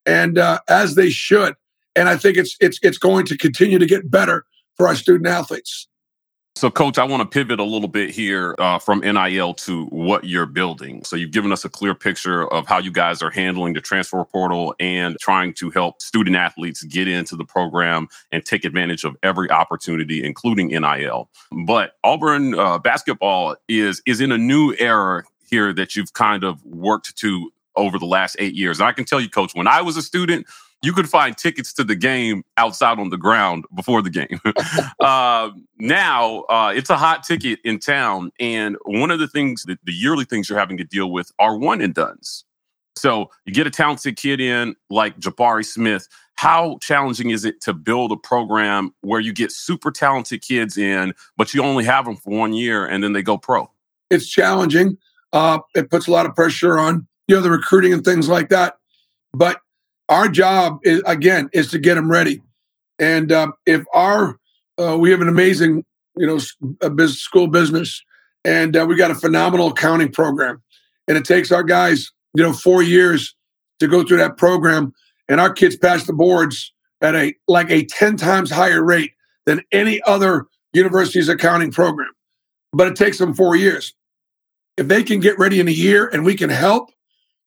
and 0.06 0.38
uh, 0.38 0.60
as 0.68 0.94
they 0.94 1.10
should. 1.10 1.54
And 1.94 2.08
I 2.08 2.16
think 2.16 2.36
it's 2.36 2.56
it's 2.60 2.78
it's 2.82 2.98
going 2.98 3.26
to 3.26 3.36
continue 3.36 3.78
to 3.78 3.86
get 3.86 4.10
better 4.10 4.44
for 4.76 4.86
our 4.88 4.96
student 4.96 5.26
athletes. 5.26 5.88
So, 6.54 6.70
Coach, 6.70 6.98
I 6.98 7.04
want 7.04 7.22
to 7.22 7.26
pivot 7.26 7.58
a 7.58 7.64
little 7.64 7.88
bit 7.88 8.10
here 8.10 8.54
uh, 8.58 8.78
from 8.78 9.00
NIL 9.00 9.54
to 9.54 9.86
what 9.86 10.24
you're 10.24 10.46
building. 10.46 11.02
So, 11.02 11.16
you've 11.16 11.30
given 11.30 11.50
us 11.50 11.64
a 11.64 11.68
clear 11.68 11.94
picture 11.94 12.46
of 12.52 12.66
how 12.66 12.78
you 12.78 12.92
guys 12.92 13.22
are 13.22 13.30
handling 13.30 13.72
the 13.72 13.80
transfer 13.80 14.22
portal 14.24 14.74
and 14.78 15.16
trying 15.18 15.54
to 15.54 15.70
help 15.70 16.02
student 16.02 16.36
athletes 16.36 16.82
get 16.84 17.08
into 17.08 17.36
the 17.36 17.44
program 17.44 18.06
and 18.32 18.44
take 18.44 18.66
advantage 18.66 19.04
of 19.04 19.16
every 19.22 19.50
opportunity, 19.50 20.22
including 20.22 20.68
NIL. 20.68 21.30
But 21.64 21.94
Auburn 22.04 22.54
uh, 22.58 22.78
basketball 22.78 23.56
is 23.66 24.02
is 24.04 24.20
in 24.20 24.30
a 24.30 24.38
new 24.38 24.74
era 24.78 25.24
here 25.52 25.72
that 25.74 25.94
you've 25.94 26.14
kind 26.14 26.42
of 26.42 26.64
worked 26.64 27.16
to 27.18 27.52
over 27.76 27.98
the 27.98 28.06
last 28.06 28.36
eight 28.38 28.54
years. 28.54 28.80
And 28.80 28.88
I 28.88 28.92
can 28.92 29.04
tell 29.04 29.20
you, 29.20 29.28
Coach, 29.28 29.54
when 29.54 29.66
I 29.66 29.82
was 29.82 29.96
a 29.96 30.02
student, 30.02 30.46
you 30.82 30.92
could 30.92 31.08
find 31.08 31.36
tickets 31.36 31.72
to 31.74 31.84
the 31.84 31.94
game 31.94 32.42
outside 32.56 32.98
on 32.98 33.10
the 33.10 33.16
ground 33.16 33.66
before 33.74 34.02
the 34.02 34.10
game. 34.10 34.40
uh, 35.00 35.50
now 35.78 36.40
uh, 36.48 36.72
it's 36.74 36.90
a 36.90 36.96
hot 36.96 37.22
ticket 37.22 37.60
in 37.64 37.78
town, 37.78 38.32
and 38.40 38.76
one 38.84 39.10
of 39.10 39.20
the 39.20 39.28
things 39.28 39.62
that 39.64 39.78
the 39.84 39.92
yearly 39.92 40.24
things 40.24 40.48
you're 40.48 40.58
having 40.58 40.78
to 40.78 40.84
deal 40.84 41.12
with 41.12 41.30
are 41.38 41.56
one 41.56 41.80
and 41.80 41.94
dones. 41.94 42.44
So 42.96 43.30
you 43.46 43.54
get 43.54 43.66
a 43.66 43.70
talented 43.70 44.16
kid 44.16 44.40
in 44.40 44.74
like 44.90 45.18
Jabari 45.18 45.64
Smith. 45.64 46.08
how 46.36 46.78
challenging 46.80 47.30
is 47.30 47.44
it 47.44 47.60
to 47.60 47.72
build 47.72 48.10
a 48.10 48.16
program 48.16 48.92
where 49.02 49.20
you 49.20 49.32
get 49.32 49.52
super 49.52 49.90
talented 49.90 50.42
kids 50.42 50.76
in, 50.76 51.14
but 51.36 51.54
you 51.54 51.62
only 51.62 51.84
have 51.84 52.04
them 52.04 52.16
for 52.16 52.36
one 52.36 52.52
year 52.52 52.84
and 52.84 53.02
then 53.04 53.12
they 53.12 53.22
go 53.22 53.38
pro? 53.38 53.70
It's 54.10 54.26
challenging. 54.26 54.98
Uh, 55.32 55.60
it 55.74 55.90
puts 55.90 56.06
a 56.06 56.10
lot 56.10 56.26
of 56.26 56.34
pressure 56.34 56.78
on 56.78 57.06
you 57.28 57.34
know 57.34 57.42
the 57.42 57.50
recruiting 57.50 57.92
and 57.92 58.04
things 58.04 58.28
like 58.28 58.48
that. 58.50 58.76
But 59.32 59.60
our 60.08 60.28
job 60.28 60.78
is 60.82 61.02
again 61.06 61.48
is 61.52 61.70
to 61.70 61.78
get 61.78 61.94
them 61.94 62.10
ready. 62.10 62.42
And 62.98 63.32
uh, 63.32 63.52
if 63.66 63.84
our 63.94 64.38
uh, 64.78 64.96
we 64.98 65.10
have 65.10 65.20
an 65.20 65.28
amazing 65.28 65.84
you 66.16 66.26
know 66.26 66.38
business, 66.90 67.20
school 67.20 67.48
business, 67.48 68.02
and 68.44 68.76
uh, 68.76 68.84
we 68.86 68.96
got 68.96 69.10
a 69.10 69.14
phenomenal 69.14 69.68
accounting 69.68 70.12
program, 70.12 70.62
and 71.08 71.16
it 71.16 71.24
takes 71.24 71.50
our 71.50 71.62
guys 71.62 72.10
you 72.34 72.42
know 72.42 72.52
four 72.52 72.82
years 72.82 73.34
to 73.78 73.88
go 73.88 74.04
through 74.04 74.18
that 74.18 74.36
program, 74.36 74.92
and 75.28 75.40
our 75.40 75.52
kids 75.52 75.76
pass 75.76 76.04
the 76.04 76.12
boards 76.12 76.72
at 77.00 77.14
a 77.14 77.34
like 77.48 77.70
a 77.70 77.84
ten 77.86 78.16
times 78.16 78.50
higher 78.50 78.84
rate 78.84 79.12
than 79.46 79.62
any 79.72 80.02
other 80.02 80.46
university's 80.72 81.28
accounting 81.28 81.72
program. 81.72 82.10
But 82.72 82.88
it 82.88 82.96
takes 82.96 83.18
them 83.18 83.34
four 83.34 83.56
years. 83.56 83.94
If 84.76 84.88
they 84.88 85.02
can 85.02 85.20
get 85.20 85.38
ready 85.38 85.60
in 85.60 85.68
a 85.68 85.72
year 85.72 86.08
and 86.08 86.24
we 86.24 86.34
can 86.34 86.50
help, 86.50 86.90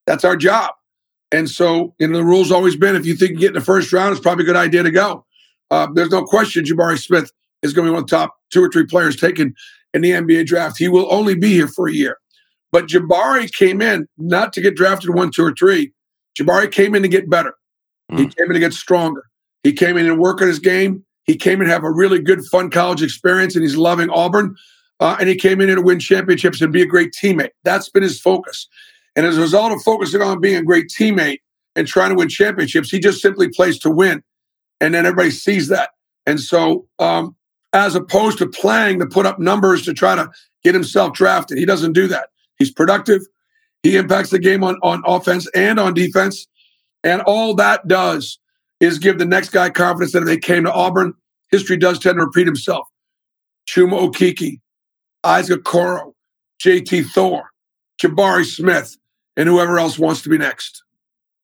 that's 0.05 0.24
our 0.24 0.36
job. 0.36 0.74
And 1.32 1.50
so, 1.50 1.94
you 1.98 2.08
know, 2.08 2.17
the 2.17 2.24
rule's 2.24 2.51
always 2.51 2.75
been 2.75 2.96
if 2.96 3.05
you 3.05 3.15
think 3.15 3.32
you 3.32 3.39
get 3.39 3.50
in 3.50 3.55
the 3.55 3.62
first 3.62 3.91
round, 3.91 4.12
it's 4.12 4.22
probably 4.22 4.44
a 4.44 4.46
good 4.46 4.55
idea 4.55 4.84
to 4.84 4.91
go. 4.91 5.25
Uh, 5.72 5.88
there's 5.94 6.12
no 6.12 6.24
question 6.24 6.63
Jabari 6.63 7.01
Smith 7.01 7.32
is 7.63 7.74
going 7.74 7.86
to 7.86 7.91
be 7.91 7.94
one 7.94 8.03
of 8.03 8.10
the 8.10 8.15
top 8.15 8.36
two 8.51 8.63
or 8.63 8.70
three 8.70 8.86
players 8.86 9.15
taken 9.15 9.53
in 9.94 10.01
the 10.01 10.12
NBA 10.12 10.46
draft. 10.46 10.77
He 10.77 10.88
will 10.88 11.12
only 11.12 11.36
be 11.36 11.50
here 11.50 11.67
for 11.67 11.88
a 11.88 11.94
year. 11.94 12.17
But 12.72 12.88
Jabari 12.88 13.51
came 13.51 13.82
in 13.82 14.08
not 14.17 14.53
to 14.53 14.62
get 14.62 14.75
drafted 14.75 15.12
one, 15.12 15.32
two, 15.32 15.44
or 15.44 15.53
three. 15.53 15.94
Jabari 16.38 16.72
came 16.72 16.94
in 16.94 17.01
to 17.01 17.08
get 17.08 17.29
better. 17.29 17.55
Mm. 18.12 18.17
He 18.17 18.24
hmm. 18.25 18.29
came 18.29 18.48
in 18.48 18.53
to 18.53 18.60
get 18.60 18.74
stronger. 18.74 19.24
He 19.63 19.74
came 19.74 19.98
in 19.98 20.05
and 20.05 20.20
work 20.20 20.41
on 20.41 20.48
his 20.48 20.60
game. 20.60 21.03
He 21.24 21.36
came 21.36 21.62
in 21.62 21.67
to 21.67 21.74
have 21.74 21.84
a 21.84 21.91
really 21.91 22.20
good, 22.20 22.44
fun 22.46 22.70
college 22.70 23.01
experience, 23.01 23.55
and 23.55 23.63
he's 23.63 23.77
loving 23.77 24.10
Auburn. 24.10 24.55
Uh, 25.00 25.18
and 25.20 25.28
he 25.28 25.36
came 25.36 25.60
in 25.60 25.74
to 25.75 25.82
win 25.82 26.00
championships 26.00 26.62
and 26.62 26.72
be 26.72 26.82
a 26.82 26.86
great 26.86 27.12
teammate. 27.12 27.50
That's 27.64 27.90
been 27.90 28.04
his 28.04 28.20
focus. 28.20 28.68
And 29.16 29.25
as 29.25 29.38
a 29.38 29.42
result 29.42 29.72
of 29.72 29.82
focusing 29.82 30.22
on 30.22 30.40
being 30.40 30.56
a 30.56 30.64
great 30.64 30.88
teammate 30.88 31.40
and 31.75 31.88
trying 31.88 32.10
to 32.10 32.16
win 32.16 32.30
championships, 32.30 32.90
he 32.90 33.00
just 33.00 33.22
simply 33.22 33.50
plays 33.50 33.78
to 33.80 33.90
win. 33.90 34.24
And 34.80 34.94
then 34.94 35.06
everybody 35.06 35.32
sees 35.32 35.68
that. 35.70 35.92
And 36.25 36.40
so, 36.40 36.88
um, 37.00 37.36
as 37.74 37.94
opposed 37.96 38.38
to 38.38 38.48
playing 38.48 39.00
to 39.00 39.06
put 39.06 39.25
up 39.25 39.38
numbers 39.38 39.84
to 39.84 39.94
try 39.94 40.16
to 40.16 40.30
get 40.64 40.74
himself 40.74 41.14
drafted, 41.14 41.58
he 41.58 41.66
doesn't 41.66 41.94
do 41.94 42.08
that. 42.08 42.30
He's 42.58 42.72
productive. 42.72 43.22
He 43.84 43.98
impacts 43.98 44.30
the 44.30 44.40
game 44.40 44.64
on, 44.64 44.78
on 44.82 45.04
offense 45.06 45.48
and 45.54 45.80
on 45.80 45.94
defense. 45.94 46.48
And 47.04 47.22
all 47.22 47.54
that 47.56 47.88
does 47.88 48.40
is 48.80 48.98
give 48.98 49.20
the 49.20 49.25
next 49.25 49.50
guy 49.50 49.70
confidence 49.70 50.14
that 50.14 50.24
if 50.24 50.25
they 50.25 50.38
came 50.38 50.64
to 50.64 50.72
Auburn, 50.72 51.14
history 51.52 51.78
does 51.78 52.00
tend 52.00 52.18
to 52.18 52.25
repeat 52.25 52.48
himself. 52.48 52.88
Chuma 53.68 54.10
Okeke, 54.10 54.60
Isaac 55.25 55.63
Okoro, 55.63 56.13
JT 56.63 57.08
Thor, 57.08 57.50
Jabari 58.01 58.46
Smith, 58.46 58.98
and 59.36 59.50
whoever 59.50 59.79
else 59.79 59.98
wants 59.98 60.22
to 60.22 60.29
be 60.29 60.38
next. 60.38 60.84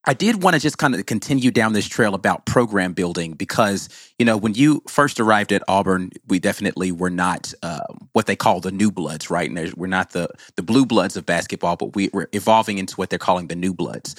I 0.05 0.15
did 0.15 0.41
want 0.41 0.55
to 0.55 0.59
just 0.59 0.79
kind 0.79 0.95
of 0.95 1.05
continue 1.05 1.51
down 1.51 1.73
this 1.73 1.87
trail 1.87 2.15
about 2.15 2.47
program 2.47 2.93
building 2.93 3.33
because, 3.33 3.87
you 4.17 4.25
know, 4.25 4.35
when 4.35 4.55
you 4.55 4.81
first 4.87 5.19
arrived 5.19 5.51
at 5.51 5.61
Auburn, 5.67 6.09
we 6.27 6.39
definitely 6.39 6.91
were 6.91 7.11
not 7.11 7.53
uh, 7.61 7.81
what 8.13 8.25
they 8.25 8.35
call 8.35 8.61
the 8.61 8.71
new 8.71 8.91
bloods, 8.91 9.29
right? 9.29 9.47
And 9.47 9.73
we're 9.75 9.85
not 9.85 10.11
the, 10.11 10.27
the 10.55 10.63
blue 10.63 10.87
bloods 10.87 11.17
of 11.17 11.25
basketball, 11.27 11.75
but 11.75 11.95
we, 11.95 12.09
we're 12.13 12.27
evolving 12.31 12.79
into 12.79 12.95
what 12.95 13.11
they're 13.11 13.19
calling 13.19 13.47
the 13.47 13.55
new 13.55 13.75
bloods. 13.75 14.15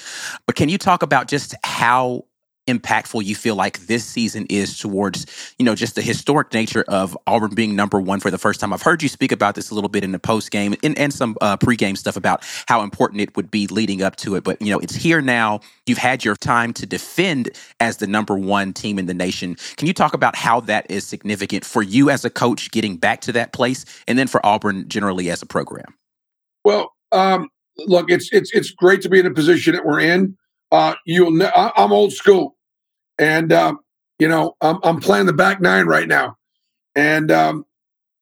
But 0.47 0.55
can 0.55 0.69
you 0.69 0.79
talk 0.79 1.03
about 1.03 1.27
just 1.27 1.57
how 1.65 2.27
impactful 2.67 3.25
you 3.25 3.35
feel 3.35 3.57
like 3.57 3.87
this 3.87 4.05
season 4.05 4.47
is 4.49 4.79
towards, 4.79 5.55
you 5.59 5.65
know, 5.65 5.75
just 5.75 5.95
the 5.95 6.03
historic 6.03 6.53
nature 6.53 6.85
of 6.89 7.19
Auburn 7.27 7.55
being 7.55 7.75
number 7.75 8.01
one 8.01 8.21
for 8.21 8.31
the 8.31 8.39
first 8.39 8.61
time. 8.61 8.73
I've 8.73 8.83
heard 8.83 9.03
you 9.03 9.09
speak 9.09 9.33
about 9.33 9.55
this 9.55 9.71
a 9.71 9.75
little 9.75 9.89
bit 9.89 10.05
in 10.05 10.13
the 10.13 10.19
post 10.19 10.51
game 10.51 10.75
and, 10.83 10.97
and 10.97 11.13
some 11.13 11.37
uh, 11.41 11.57
pregame 11.57 11.97
stuff 11.97 12.17
about 12.17 12.45
how 12.67 12.83
important 12.83 13.21
it 13.21 13.37
would 13.37 13.51
be 13.51 13.67
leading 13.67 14.03
up 14.03 14.17
to 14.17 14.37
it. 14.37 14.45
But, 14.45 14.63
you 14.63 14.71
know, 14.71 14.79
it's 14.79 14.95
here 14.95 15.21
now. 15.21 15.61
You've 15.87 15.99
had 15.99 16.25
your 16.25 16.37
time 16.37 16.73
to 16.75 16.87
defend 16.87 17.51
as 17.81 17.97
the 17.97 18.07
number 18.07 18.37
one 18.37 18.73
team 18.73 18.99
in 18.99 19.07
the 19.07 19.15
nation. 19.15 19.57
Can 19.77 19.87
you 19.89 19.95
talk 19.95 20.15
about 20.15 20.37
how 20.37 20.61
that 20.61 20.89
is 20.89 21.05
significant 21.05 21.65
for 21.65 21.83
you 21.83 22.11
as 22.11 22.25
a 22.25 22.31
coach 22.31 22.71
getting 22.71 22.97
back 22.97 23.21
to 23.23 23.33
that 23.33 23.53
place 23.53 23.85
and 24.07 24.19
then 24.19 24.29
for 24.29 24.45
Auburn 24.47 24.89
generally 24.89 25.31
as 25.31 25.43
a 25.43 25.47
program? 25.47 25.95
Well, 26.65 26.93
um, 27.11 27.49
look, 27.79 28.11
it's 28.11 28.29
it's 28.33 28.53
it's 28.55 28.71
great 28.71 29.03
to 29.03 29.09
be 29.09 29.19
in 29.19 29.27
a 29.27 29.35
position 29.35 29.75
that 29.75 29.85
we're 29.85 30.01
in 30.01 30.37
uh, 30.73 30.95
you'll. 31.05 31.31
Ne- 31.31 31.53
I, 31.55 31.71
am 31.77 31.93
old 31.93 32.13
school, 32.13 32.57
and 33.19 33.53
uh, 33.53 33.75
you 34.19 34.27
know 34.27 34.57
I'm, 34.61 34.79
I'm 34.83 35.01
playing 35.01 35.27
the 35.27 35.33
back 35.33 35.61
nine 35.61 35.87
right 35.87 36.09
now, 36.09 36.37
and 36.97 37.31
um, 37.31 37.67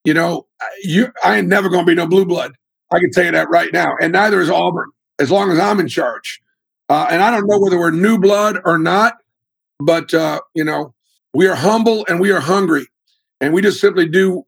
you 0.05 0.13
know 0.13 0.47
you 0.83 1.09
I 1.25 1.39
ain't 1.39 1.49
never 1.49 1.71
to 1.71 1.85
be 1.85 1.95
no 1.95 2.07
blue 2.07 2.27
blood. 2.27 2.53
I 2.93 2.99
can 2.99 3.11
tell 3.13 3.25
you 3.25 3.33
that 3.33 3.49
right 3.49 3.73
now, 3.73 3.95
and 4.01 4.13
neither 4.13 4.41
is 4.41 4.51
Auburn 4.51 4.91
as 5.19 5.31
long 5.31 5.51
as 5.51 5.59
I'm 5.59 5.81
in 5.81 5.89
charge. 5.89 6.41
Uh, 6.89 7.07
and 7.09 7.23
I 7.23 7.31
don't 7.31 7.47
know 7.47 7.61
whether 7.61 7.79
we're 7.79 7.93
new 7.93 8.19
blood 8.19 8.61
or 8.65 8.77
not, 8.77 9.15
but 9.79 10.13
uh, 10.13 10.41
you 10.55 10.65
know 10.65 10.93
we 11.33 11.47
are 11.47 11.55
humble 11.55 12.05
and 12.09 12.21
we 12.21 12.33
are 12.33 12.41
hungry, 12.41 12.89
and 13.41 13.55
we 13.55 13.63
just 13.63 13.81
simply 13.81 14.09
do 14.09 14.45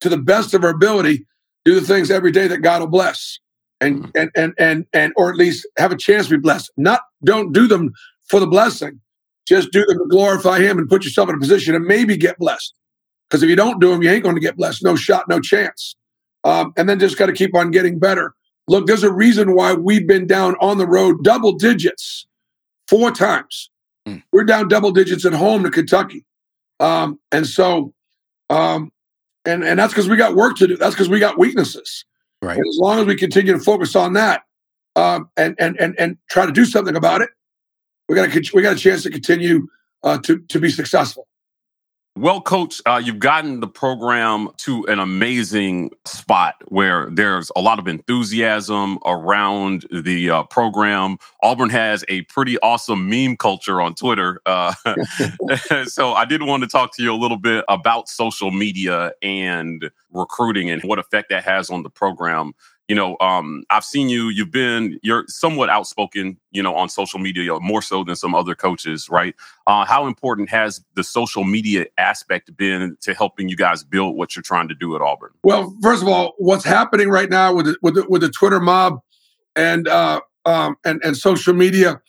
to 0.00 0.08
the 0.08 0.18
best 0.18 0.54
of 0.54 0.64
our 0.64 0.70
ability 0.70 1.26
do 1.66 1.74
the 1.74 1.80
things 1.80 2.10
every 2.10 2.30
day 2.30 2.46
that 2.46 2.62
God 2.62 2.80
will 2.80 2.88
bless 2.88 3.40
and 3.80 4.04
mm-hmm. 4.04 4.10
and 4.14 4.30
and 4.34 4.54
and 4.58 4.86
and 4.92 5.12
or 5.16 5.30
at 5.30 5.36
least 5.36 5.66
have 5.78 5.92
a 5.92 5.96
chance 5.96 6.26
to 6.26 6.36
be 6.36 6.40
blessed. 6.40 6.70
Not 6.76 7.00
don't 7.24 7.52
do 7.52 7.66
them 7.66 7.92
for 8.28 8.40
the 8.40 8.46
blessing. 8.46 9.00
Just 9.46 9.70
do 9.70 9.84
them 9.86 9.98
to 9.98 10.06
glorify 10.08 10.60
Him 10.60 10.78
and 10.78 10.88
put 10.88 11.04
yourself 11.04 11.28
in 11.28 11.34
a 11.34 11.38
position 11.38 11.74
to 11.74 11.80
maybe 11.80 12.16
get 12.16 12.38
blessed. 12.38 12.74
Because 13.28 13.42
if 13.42 13.50
you 13.50 13.56
don't 13.56 13.80
do 13.80 13.90
them, 13.90 14.02
you 14.02 14.10
ain't 14.10 14.22
going 14.22 14.34
to 14.34 14.40
get 14.40 14.56
blessed. 14.56 14.84
No 14.84 14.96
shot, 14.96 15.28
no 15.28 15.40
chance. 15.40 15.96
Um, 16.44 16.72
and 16.76 16.88
then 16.88 16.98
just 16.98 17.18
got 17.18 17.26
to 17.26 17.32
keep 17.32 17.54
on 17.56 17.70
getting 17.70 17.98
better. 17.98 18.34
Look, 18.68 18.86
there's 18.86 19.02
a 19.02 19.12
reason 19.12 19.54
why 19.54 19.74
we've 19.74 20.06
been 20.06 20.26
down 20.26 20.56
on 20.60 20.78
the 20.78 20.86
road 20.86 21.22
double 21.22 21.52
digits 21.52 22.26
four 22.88 23.10
times. 23.10 23.70
Mm. 24.06 24.22
We're 24.32 24.44
down 24.44 24.68
double 24.68 24.92
digits 24.92 25.24
at 25.24 25.32
home 25.32 25.64
to 25.64 25.70
Kentucky. 25.70 26.24
Um, 26.78 27.18
and 27.32 27.46
so, 27.46 27.92
um, 28.50 28.92
and, 29.44 29.64
and 29.64 29.78
that's 29.78 29.92
because 29.92 30.08
we 30.08 30.16
got 30.16 30.36
work 30.36 30.56
to 30.56 30.66
do. 30.66 30.76
That's 30.76 30.94
because 30.94 31.08
we 31.08 31.18
got 31.18 31.38
weaknesses. 31.38 32.04
Right. 32.42 32.58
And 32.58 32.66
as 32.66 32.78
long 32.78 33.00
as 33.00 33.06
we 33.06 33.16
continue 33.16 33.52
to 33.52 33.58
focus 33.58 33.96
on 33.96 34.12
that 34.12 34.42
um, 34.94 35.30
and, 35.36 35.54
and 35.58 35.78
and 35.80 35.98
and 35.98 36.18
try 36.30 36.46
to 36.46 36.52
do 36.52 36.64
something 36.64 36.96
about 36.96 37.22
it, 37.22 37.30
we 38.08 38.14
got 38.14 38.28
a 38.28 38.50
we 38.54 38.62
got 38.62 38.76
a 38.76 38.78
chance 38.78 39.02
to 39.04 39.10
continue 39.10 39.68
uh, 40.02 40.18
to 40.18 40.38
to 40.38 40.60
be 40.60 40.70
successful. 40.70 41.26
Well, 42.16 42.40
coach, 42.40 42.80
uh, 42.86 42.98
you've 43.04 43.18
gotten 43.18 43.60
the 43.60 43.68
program 43.68 44.48
to 44.58 44.86
an 44.86 45.00
amazing 45.00 45.90
spot 46.06 46.54
where 46.68 47.10
there's 47.10 47.50
a 47.54 47.60
lot 47.60 47.78
of 47.78 47.86
enthusiasm 47.86 48.98
around 49.04 49.84
the 49.90 50.30
uh, 50.30 50.42
program. 50.44 51.18
Auburn 51.42 51.68
has 51.68 52.06
a 52.08 52.22
pretty 52.22 52.58
awesome 52.60 53.10
meme 53.10 53.36
culture 53.36 53.82
on 53.82 53.94
Twitter. 53.94 54.40
Uh, 54.46 54.72
so 55.84 56.14
I 56.14 56.24
did 56.24 56.42
want 56.42 56.62
to 56.62 56.68
talk 56.70 56.96
to 56.96 57.02
you 57.02 57.12
a 57.12 57.16
little 57.16 57.36
bit 57.36 57.66
about 57.68 58.08
social 58.08 58.50
media 58.50 59.12
and 59.20 59.90
recruiting 60.10 60.70
and 60.70 60.82
what 60.84 60.98
effect 60.98 61.28
that 61.28 61.44
has 61.44 61.68
on 61.68 61.82
the 61.82 61.90
program 61.90 62.54
you 62.88 62.94
know, 62.94 63.16
um, 63.20 63.64
I've 63.70 63.84
seen 63.84 64.08
you. 64.08 64.28
You've 64.28 64.52
been 64.52 65.00
you're 65.02 65.24
somewhat 65.26 65.68
outspoken, 65.68 66.38
you 66.52 66.62
know, 66.62 66.74
on 66.74 66.88
social 66.88 67.18
media 67.18 67.58
more 67.58 67.82
so 67.82 68.04
than 68.04 68.14
some 68.14 68.34
other 68.34 68.54
coaches, 68.54 69.08
right? 69.10 69.34
Uh, 69.66 69.84
how 69.84 70.06
important 70.06 70.48
has 70.50 70.84
the 70.94 71.02
social 71.02 71.42
media 71.42 71.86
aspect 71.98 72.56
been 72.56 72.96
to 73.00 73.12
helping 73.12 73.48
you 73.48 73.56
guys 73.56 73.82
build 73.82 74.16
what 74.16 74.36
you're 74.36 74.42
trying 74.42 74.68
to 74.68 74.74
do 74.74 74.94
at 74.94 75.02
Auburn? 75.02 75.32
Well, 75.42 75.76
first 75.82 76.02
of 76.02 76.08
all, 76.08 76.34
what's 76.38 76.64
happening 76.64 77.08
right 77.08 77.28
now 77.28 77.54
with 77.54 77.66
the, 77.66 77.76
with 77.82 77.94
the, 77.96 78.06
with 78.08 78.22
the 78.22 78.30
Twitter 78.30 78.60
mob 78.60 79.00
and 79.56 79.88
uh, 79.88 80.20
um, 80.44 80.76
and 80.84 81.00
and 81.02 81.16
social 81.16 81.54
media, 81.54 82.00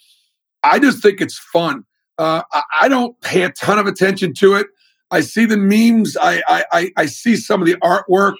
I 0.61 0.77
just 0.77 1.01
think 1.01 1.21
it's 1.21 1.39
fun. 1.39 1.85
Uh, 2.19 2.43
I, 2.51 2.61
I 2.81 2.87
don't 2.87 3.19
pay 3.21 3.43
a 3.43 3.49
ton 3.49 3.79
of 3.79 3.87
attention 3.87 4.33
to 4.35 4.53
it. 4.55 4.67
I 5.09 5.21
see 5.21 5.45
the 5.45 5.57
memes. 5.57 6.15
I 6.21 6.43
I, 6.71 6.91
I 6.95 7.05
see 7.07 7.35
some 7.35 7.61
of 7.61 7.67
the 7.67 7.77
artwork. 7.77 8.35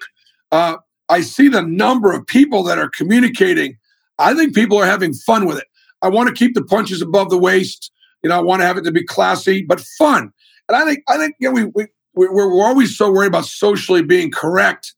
Uh, 0.51 0.77
I 1.09 1.21
see 1.21 1.47
the 1.47 1.61
number 1.61 2.11
of 2.11 2.25
people 2.27 2.63
that 2.63 2.77
are 2.77 2.89
communicating. 2.89 3.77
I 4.19 4.33
think 4.33 4.53
people 4.53 4.77
are 4.77 4.85
having 4.85 5.13
fun 5.13 5.45
with 5.45 5.57
it. 5.57 5.67
I 6.01 6.09
want 6.09 6.29
to 6.29 6.35
keep 6.35 6.53
the 6.53 6.63
punches 6.63 7.01
above 7.01 7.29
the 7.29 7.37
waist. 7.37 7.91
You 8.23 8.29
know, 8.29 8.37
I 8.37 8.41
want 8.41 8.61
to 8.61 8.65
have 8.65 8.77
it 8.77 8.83
to 8.83 8.91
be 8.91 9.03
classy 9.03 9.63
but 9.63 9.79
fun. 9.79 10.31
And 10.67 10.75
I 10.75 10.85
think 10.85 11.03
I 11.07 11.17
think 11.17 11.35
you 11.39 11.49
know, 11.49 11.53
we 11.53 11.65
we 11.65 11.87
we're, 12.13 12.31
we're 12.31 12.65
always 12.65 12.97
so 12.97 13.11
worried 13.11 13.27
about 13.27 13.45
socially 13.45 14.01
being 14.01 14.31
correct 14.31 14.93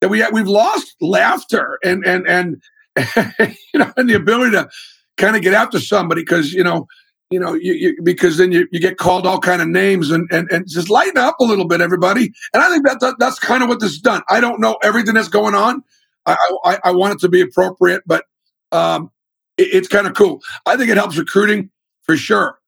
that 0.00 0.08
we 0.08 0.24
we've 0.32 0.46
lost 0.46 0.94
laughter 1.00 1.78
and 1.84 2.06
and 2.06 2.26
and 2.28 2.62
you 3.74 3.80
know 3.80 3.92
and 3.96 4.08
the 4.08 4.14
ability 4.14 4.52
to 4.52 4.68
kind 5.16 5.36
of 5.36 5.42
get 5.42 5.54
after 5.54 5.80
somebody 5.80 6.22
because 6.22 6.52
you 6.52 6.64
know 6.64 6.86
you 7.30 7.40
know, 7.40 7.54
you, 7.54 7.72
you, 7.72 8.02
because 8.02 8.36
then 8.36 8.52
you, 8.52 8.68
you 8.70 8.78
get 8.78 8.98
called 8.98 9.26
all 9.26 9.40
kind 9.40 9.60
of 9.60 9.68
names 9.68 10.10
and, 10.10 10.28
and, 10.30 10.50
and 10.50 10.68
just 10.68 10.88
lighten 10.88 11.18
up 11.18 11.36
a 11.40 11.44
little 11.44 11.66
bit, 11.66 11.80
everybody. 11.80 12.32
And 12.54 12.62
I 12.62 12.68
think 12.68 12.86
that, 12.86 13.00
that 13.00 13.16
that's 13.18 13.38
kind 13.38 13.62
of 13.62 13.68
what 13.68 13.80
this 13.80 13.98
done. 13.98 14.22
I 14.28 14.40
don't 14.40 14.60
know 14.60 14.78
everything 14.82 15.14
that's 15.14 15.28
going 15.28 15.54
on. 15.54 15.82
I, 16.24 16.36
I, 16.64 16.78
I 16.84 16.90
want 16.92 17.14
it 17.14 17.20
to 17.20 17.28
be 17.28 17.40
appropriate, 17.40 18.02
but 18.06 18.24
um, 18.72 19.10
it, 19.56 19.68
it's 19.72 19.88
kind 19.88 20.06
of 20.06 20.14
cool. 20.14 20.40
I 20.66 20.76
think 20.76 20.90
it 20.90 20.96
helps 20.96 21.16
recruiting 21.16 21.70
for 22.02 22.16
sure. 22.16 22.58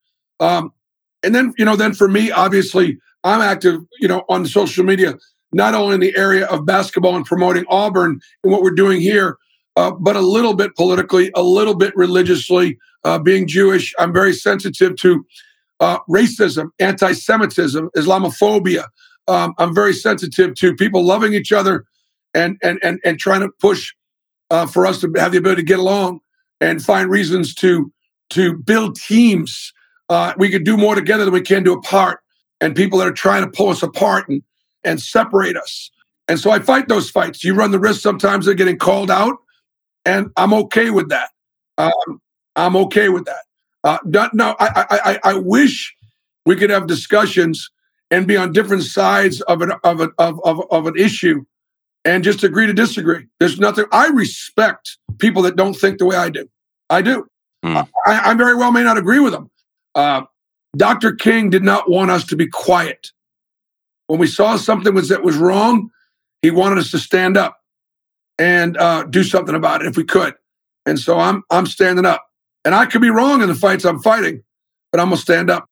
Um, 0.41 0.73
and 1.23 1.35
then, 1.35 1.55
you 1.57 1.65
know, 1.65 1.77
then 1.77 1.95
for 1.95 2.09
me, 2.09 2.31
obviously, 2.31 2.99
I'm 3.25 3.41
active, 3.41 3.81
you 4.00 4.09
know, 4.09 4.25
on 4.29 4.47
social 4.47 4.85
media, 4.85 5.19
not 5.53 5.75
only 5.75 5.95
in 5.95 6.00
the 6.00 6.17
area 6.17 6.47
of 6.47 6.67
basketball 6.67 7.17
and 7.17 7.25
promoting 7.25 7.65
Auburn 7.69 8.21
and 8.43 8.53
what 8.53 8.62
we're 8.62 8.71
doing 8.71 9.00
here, 9.00 9.38
uh, 9.77 9.93
but 9.93 10.17
a 10.17 10.21
little 10.21 10.55
bit 10.55 10.75
politically, 10.77 11.31
a 11.35 11.43
little 11.43 11.75
bit 11.75 11.95
religiously. 11.97 12.79
Uh, 13.05 13.19
being 13.19 13.47
Jewish, 13.47 13.95
I'm 13.99 14.12
very 14.12 14.33
sensitive 14.33 14.97
to 14.97 15.25
uh, 15.81 15.99
racism, 16.09 16.71
anti 16.78 17.12
Semitism, 17.12 17.90
Islamophobia. 17.97 18.87
Um, 19.28 19.55
I'm 19.59 19.75
very 19.75 19.93
sensitive 19.93 20.55
to 20.55 20.75
people 20.75 21.05
loving 21.05 21.35
each 21.35 21.52
other 21.52 21.85
and, 22.35 22.57
and, 22.62 22.78
and, 22.83 22.99
and 23.05 23.19
trying 23.19 23.40
to 23.40 23.50
push 23.61 23.93
uh, 24.50 24.67
for 24.67 24.87
us 24.87 25.00
to 25.00 25.12
have 25.17 25.33
the 25.33 25.38
ability 25.38 25.62
to 25.62 25.67
get 25.67 25.78
along 25.78 26.21
and 26.61 26.83
find 26.83 27.11
reasons 27.11 27.55
to, 27.57 27.93
to 28.31 28.55
build 28.55 28.97
teams. 28.97 29.73
Uh, 30.09 30.33
we 30.38 30.49
can 30.49 30.64
do 30.64 30.76
more 30.76 30.95
together 30.95 31.25
than 31.25 31.35
we 31.35 31.43
can 31.43 31.62
do 31.62 31.75
apart. 31.75 32.21
And 32.61 32.75
people 32.75 32.99
that 32.99 33.07
are 33.07 33.12
trying 33.12 33.45
to 33.45 33.50
pull 33.50 33.69
us 33.69 33.83
apart 33.83 34.28
and, 34.28 34.43
and 34.83 35.00
separate 35.00 35.57
us. 35.57 35.90
And 36.28 36.38
so 36.38 36.50
I 36.50 36.59
fight 36.59 36.88
those 36.88 37.11
fights. 37.11 37.43
You 37.43 37.55
run 37.55 37.71
the 37.71 37.78
risk 37.78 38.00
sometimes 38.00 38.47
of 38.47 38.57
getting 38.57 38.78
called 38.78 39.11
out, 39.11 39.37
and 40.05 40.31
I'm 40.37 40.52
okay 40.52 40.90
with 40.90 41.09
that. 41.09 41.31
Um, 41.78 42.21
I'm 42.59 42.77
okay 42.77 43.09
with 43.09 43.25
that. 43.25 43.45
Uh, 43.85 43.99
no, 44.35 44.57
I, 44.59 45.19
I, 45.25 45.31
I 45.31 45.35
wish 45.35 45.95
we 46.45 46.57
could 46.57 46.71
have 46.71 46.87
discussions 46.87 47.71
and 48.11 48.27
be 48.27 48.37
on 48.37 48.53
different 48.53 48.83
sides 48.83 49.41
of 49.43 49.62
an 49.62 49.73
of, 49.85 50.00
a, 50.00 50.11
of, 50.19 50.41
of, 50.45 50.61
of 50.71 50.87
an 50.87 50.97
issue 50.97 51.45
and 52.05 52.25
just 52.25 52.43
agree 52.43 52.67
to 52.67 52.73
disagree. 52.73 53.27
There's 53.38 53.59
nothing. 53.59 53.85
I 53.93 54.09
respect 54.09 54.99
people 55.19 55.43
that 55.43 55.57
don't 55.57 55.75
think 55.75 55.99
the 55.99 56.07
way 56.07 56.17
I 56.17 56.31
do. 56.31 56.49
I 56.91 57.03
do. 57.03 57.27
Mm. 57.65 57.88
I, 58.07 58.31
I, 58.31 58.35
very 58.35 58.55
well 58.55 58.73
may 58.73 58.83
not 58.83 58.99
agree 58.99 59.19
with 59.19 59.33
them. 59.33 59.50
Uh, 59.95 60.23
Dr. 60.77 61.12
King 61.12 61.50
did 61.50 61.65
not 61.65 61.91
want 61.91 62.11
us 62.11 62.25
to 62.27 62.37
be 62.37 62.47
quiet. 62.47 63.11
When 64.07 64.19
we 64.19 64.27
saw 64.27 64.57
something 64.57 64.95
was 64.95 65.09
that 65.09 65.23
was 65.23 65.37
wrong, 65.37 65.91
he 66.41 66.50
wanted 66.50 66.79
us 66.79 66.91
to 66.93 66.99
stand 66.99 67.37
up 67.37 67.59
and 68.38 68.77
uh, 68.77 69.05
do 69.05 69.25
something 69.25 69.55
about 69.55 69.83
it 69.83 69.88
if 69.88 69.97
we 69.97 70.05
could. 70.05 70.35
And 70.87 70.99
so 70.99 71.19
I'm 71.19 71.43
I'm 71.50 71.67
standing 71.67 72.07
up. 72.07 72.27
And 72.65 72.75
I 72.75 72.87
could 72.87 73.00
be 73.00 73.11
wrong 73.11 73.43
in 73.43 73.49
the 73.49 73.55
fights 73.55 73.85
I'm 73.85 74.00
fighting, 74.00 74.43
but 74.93 75.00
I'm 75.00 75.07
gonna 75.07 75.17
stand 75.17 75.50
up. 75.50 75.67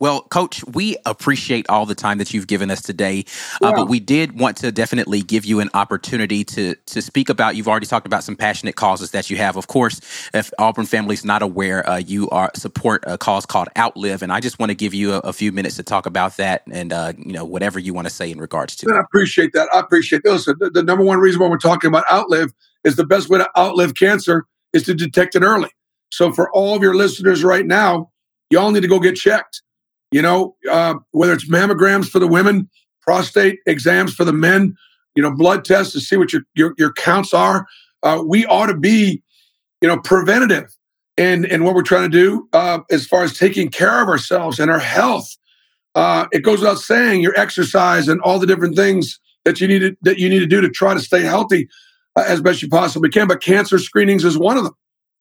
Well, 0.00 0.22
Coach, 0.22 0.64
we 0.64 0.96
appreciate 1.04 1.68
all 1.68 1.84
the 1.84 1.94
time 1.94 2.16
that 2.18 2.32
you've 2.32 2.46
given 2.46 2.70
us 2.70 2.80
today, 2.80 3.26
uh, 3.62 3.68
yeah. 3.68 3.72
but 3.72 3.88
we 3.90 4.00
did 4.00 4.40
want 4.40 4.56
to 4.58 4.72
definitely 4.72 5.20
give 5.20 5.44
you 5.44 5.60
an 5.60 5.68
opportunity 5.74 6.42
to 6.42 6.74
to 6.74 7.02
speak 7.02 7.28
about. 7.28 7.54
You've 7.54 7.68
already 7.68 7.84
talked 7.84 8.06
about 8.06 8.24
some 8.24 8.34
passionate 8.34 8.76
causes 8.76 9.10
that 9.10 9.28
you 9.28 9.36
have. 9.36 9.56
Of 9.56 9.66
course, 9.66 10.00
if 10.32 10.50
Auburn 10.58 10.86
family's 10.86 11.22
not 11.22 11.42
aware, 11.42 11.86
uh, 11.88 11.98
you 11.98 12.30
are 12.30 12.50
support 12.56 13.04
a 13.06 13.18
cause 13.18 13.44
called 13.44 13.68
Outlive, 13.76 14.22
and 14.22 14.32
I 14.32 14.40
just 14.40 14.58
want 14.58 14.70
to 14.70 14.74
give 14.74 14.94
you 14.94 15.12
a, 15.12 15.18
a 15.18 15.32
few 15.34 15.52
minutes 15.52 15.76
to 15.76 15.82
talk 15.82 16.06
about 16.06 16.38
that 16.38 16.62
and 16.70 16.94
uh, 16.94 17.12
you 17.18 17.32
know 17.32 17.44
whatever 17.44 17.78
you 17.78 17.92
want 17.92 18.06
to 18.06 18.14
say 18.14 18.30
in 18.30 18.38
regards 18.38 18.76
to. 18.76 18.88
It. 18.88 18.96
I 18.96 19.00
appreciate 19.00 19.52
that. 19.52 19.68
I 19.70 19.80
appreciate 19.80 20.22
that. 20.22 20.32
Listen, 20.32 20.56
the, 20.58 20.70
the 20.70 20.82
number 20.82 21.04
one 21.04 21.18
reason 21.18 21.42
why 21.42 21.48
we're 21.48 21.58
talking 21.58 21.88
about 21.88 22.04
Outlive 22.10 22.54
is 22.84 22.96
the 22.96 23.04
best 23.04 23.28
way 23.28 23.38
to 23.38 23.50
outlive 23.58 23.94
cancer 23.96 24.46
is 24.72 24.84
to 24.84 24.94
detect 24.94 25.36
it 25.36 25.42
early. 25.42 25.68
So 26.10 26.32
for 26.32 26.50
all 26.52 26.76
of 26.76 26.82
your 26.82 26.94
listeners 26.94 27.44
right 27.44 27.66
now, 27.66 28.10
y'all 28.50 28.70
need 28.70 28.82
to 28.82 28.88
go 28.88 28.98
get 28.98 29.16
checked. 29.16 29.62
You 30.10 30.22
know, 30.22 30.56
uh, 30.70 30.94
whether 31.12 31.32
it's 31.32 31.48
mammograms 31.48 32.08
for 32.08 32.18
the 32.18 32.26
women, 32.26 32.68
prostate 33.02 33.60
exams 33.66 34.14
for 34.14 34.24
the 34.24 34.32
men, 34.32 34.76
you 35.14 35.22
know, 35.22 35.34
blood 35.34 35.64
tests 35.64 35.92
to 35.92 36.00
see 36.00 36.16
what 36.16 36.32
your 36.32 36.42
your, 36.54 36.74
your 36.78 36.92
counts 36.92 37.32
are. 37.32 37.66
Uh, 38.02 38.22
we 38.26 38.46
ought 38.46 38.66
to 38.66 38.76
be, 38.76 39.22
you 39.80 39.88
know, 39.88 39.98
preventative 39.98 40.74
in 41.16 41.44
in 41.44 41.64
what 41.64 41.74
we're 41.74 41.82
trying 41.82 42.10
to 42.10 42.16
do 42.16 42.48
uh, 42.52 42.80
as 42.90 43.06
far 43.06 43.22
as 43.22 43.38
taking 43.38 43.68
care 43.68 44.02
of 44.02 44.08
ourselves 44.08 44.58
and 44.58 44.70
our 44.70 44.78
health. 44.78 45.36
Uh, 45.94 46.26
it 46.32 46.40
goes 46.40 46.60
without 46.60 46.78
saying 46.78 47.20
your 47.20 47.38
exercise 47.38 48.08
and 48.08 48.20
all 48.22 48.38
the 48.38 48.46
different 48.46 48.76
things 48.76 49.18
that 49.44 49.60
you 49.60 49.68
need 49.68 49.80
to, 49.80 49.96
that 50.02 50.18
you 50.18 50.28
need 50.28 50.38
to 50.38 50.46
do 50.46 50.60
to 50.60 50.68
try 50.68 50.94
to 50.94 51.00
stay 51.00 51.22
healthy 51.22 51.68
uh, 52.16 52.24
as 52.26 52.40
best 52.40 52.62
you 52.62 52.68
possibly 52.68 53.08
can. 53.08 53.26
But 53.26 53.42
cancer 53.42 53.78
screenings 53.78 54.24
is 54.24 54.38
one 54.38 54.56
of 54.56 54.64
them. 54.64 54.74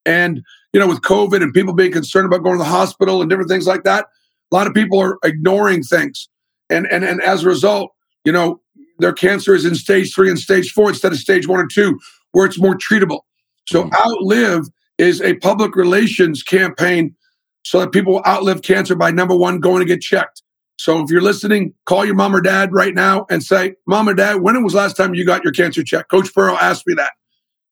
And 0.10 0.42
you 0.74 0.80
know, 0.80 0.88
with 0.88 1.02
COVID 1.02 1.42
and 1.42 1.54
people 1.54 1.74
being 1.74 1.92
concerned 1.92 2.26
about 2.26 2.44
going 2.44 2.58
to 2.58 2.64
the 2.64 2.70
hospital 2.70 3.22
and 3.22 3.30
different 3.30 3.50
things 3.50 3.68
like 3.68 3.84
that, 3.84 4.08
a 4.52 4.56
lot 4.56 4.68
of 4.68 4.74
people 4.74 5.00
are 5.00 5.20
ignoring 5.24 5.84
things. 5.84 6.28
And 6.70 6.88
and 6.88 7.04
and 7.04 7.22
as 7.22 7.44
a 7.44 7.48
result, 7.48 7.92
you 8.26 8.32
know, 8.32 8.60
their 8.98 9.14
cancer 9.14 9.54
is 9.54 9.66
in 9.66 9.76
stage 9.76 10.14
three 10.14 10.30
and 10.30 10.40
stage 10.40 10.72
four 10.72 10.90
instead 10.90 11.12
of 11.12 11.20
stage 11.20 11.48
one 11.48 11.60
or 11.60 11.68
two, 11.68 12.00
where 12.32 12.48
it's 12.48 12.60
more 12.60 12.76
treatable. 12.76 13.22
So 13.68 13.84
mm-hmm. 13.84 13.94
outlive 14.04 14.66
is 14.98 15.22
a 15.22 15.36
public 15.36 15.76
relations 15.76 16.42
campaign 16.44 17.16
so 17.64 17.80
that 17.80 17.92
people 17.92 18.14
will 18.14 18.26
outlive 18.26 18.64
cancer 18.64 18.96
by 18.96 19.12
number 19.12 19.36
one, 19.36 19.60
going 19.60 19.80
to 19.80 19.86
get 19.86 20.02
checked. 20.02 20.42
So 20.78 21.04
if 21.04 21.12
you're 21.12 21.22
listening, 21.22 21.74
call 21.86 22.06
your 22.06 22.16
mom 22.16 22.36
or 22.36 22.42
dad 22.42 22.74
right 22.74 22.96
now 22.96 23.26
and 23.30 23.44
say, 23.44 23.76
Mom 23.86 24.08
or 24.08 24.14
Dad, 24.14 24.36
when 24.38 24.62
was 24.64 24.74
last 24.74 24.96
time 24.96 25.14
you 25.14 25.26
got 25.26 25.44
your 25.44 25.52
cancer 25.52 25.84
checked? 25.84 26.10
Coach 26.10 26.34
Pearl 26.34 26.56
asked 26.56 26.88
me 26.88 26.94
that. 26.96 27.12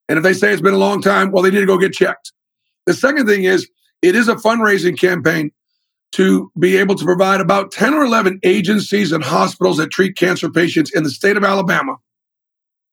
And 0.09 0.17
if 0.17 0.23
they 0.23 0.33
say 0.33 0.51
it's 0.51 0.61
been 0.61 0.73
a 0.73 0.77
long 0.77 1.01
time, 1.01 1.31
well, 1.31 1.43
they 1.43 1.51
need 1.51 1.59
to 1.59 1.65
go 1.65 1.77
get 1.77 1.93
checked. 1.93 2.31
The 2.85 2.93
second 2.93 3.27
thing 3.27 3.43
is 3.43 3.69
it 4.01 4.15
is 4.15 4.27
a 4.27 4.35
fundraising 4.35 4.97
campaign 4.97 5.51
to 6.13 6.51
be 6.57 6.77
able 6.77 6.95
to 6.95 7.03
provide 7.03 7.41
about 7.41 7.71
10 7.71 7.93
or 7.93 8.05
11 8.05 8.39
agencies 8.43 9.11
and 9.11 9.23
hospitals 9.23 9.77
that 9.77 9.91
treat 9.91 10.15
cancer 10.15 10.49
patients 10.49 10.93
in 10.95 11.03
the 11.03 11.09
state 11.09 11.35
of 11.35 11.43
Alabama 11.43 11.97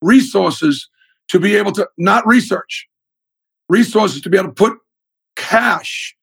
resources 0.02 0.88
to 1.28 1.38
be 1.38 1.54
able 1.56 1.72
to 1.72 1.88
not 1.96 2.26
research, 2.26 2.88
resources 3.68 4.20
to 4.22 4.28
be 4.28 4.36
able 4.36 4.48
to 4.48 4.54
put 4.54 4.78
cash 5.36 6.14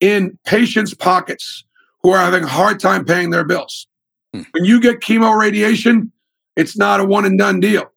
in 0.00 0.38
patients' 0.44 0.94
pockets 0.94 1.64
who 2.02 2.10
are 2.10 2.18
having 2.18 2.44
a 2.44 2.48
hard 2.48 2.80
time 2.80 3.04
paying 3.04 3.30
their 3.30 3.44
bills. 3.44 3.86
Hmm. 4.34 4.42
When 4.52 4.64
you 4.64 4.80
get 4.80 5.00
chemo 5.00 5.38
radiation, 5.38 6.12
it's 6.56 6.76
not 6.76 7.00
a 7.00 7.04
one 7.04 7.24
and 7.24 7.38
done 7.38 7.60
deal. 7.60 7.90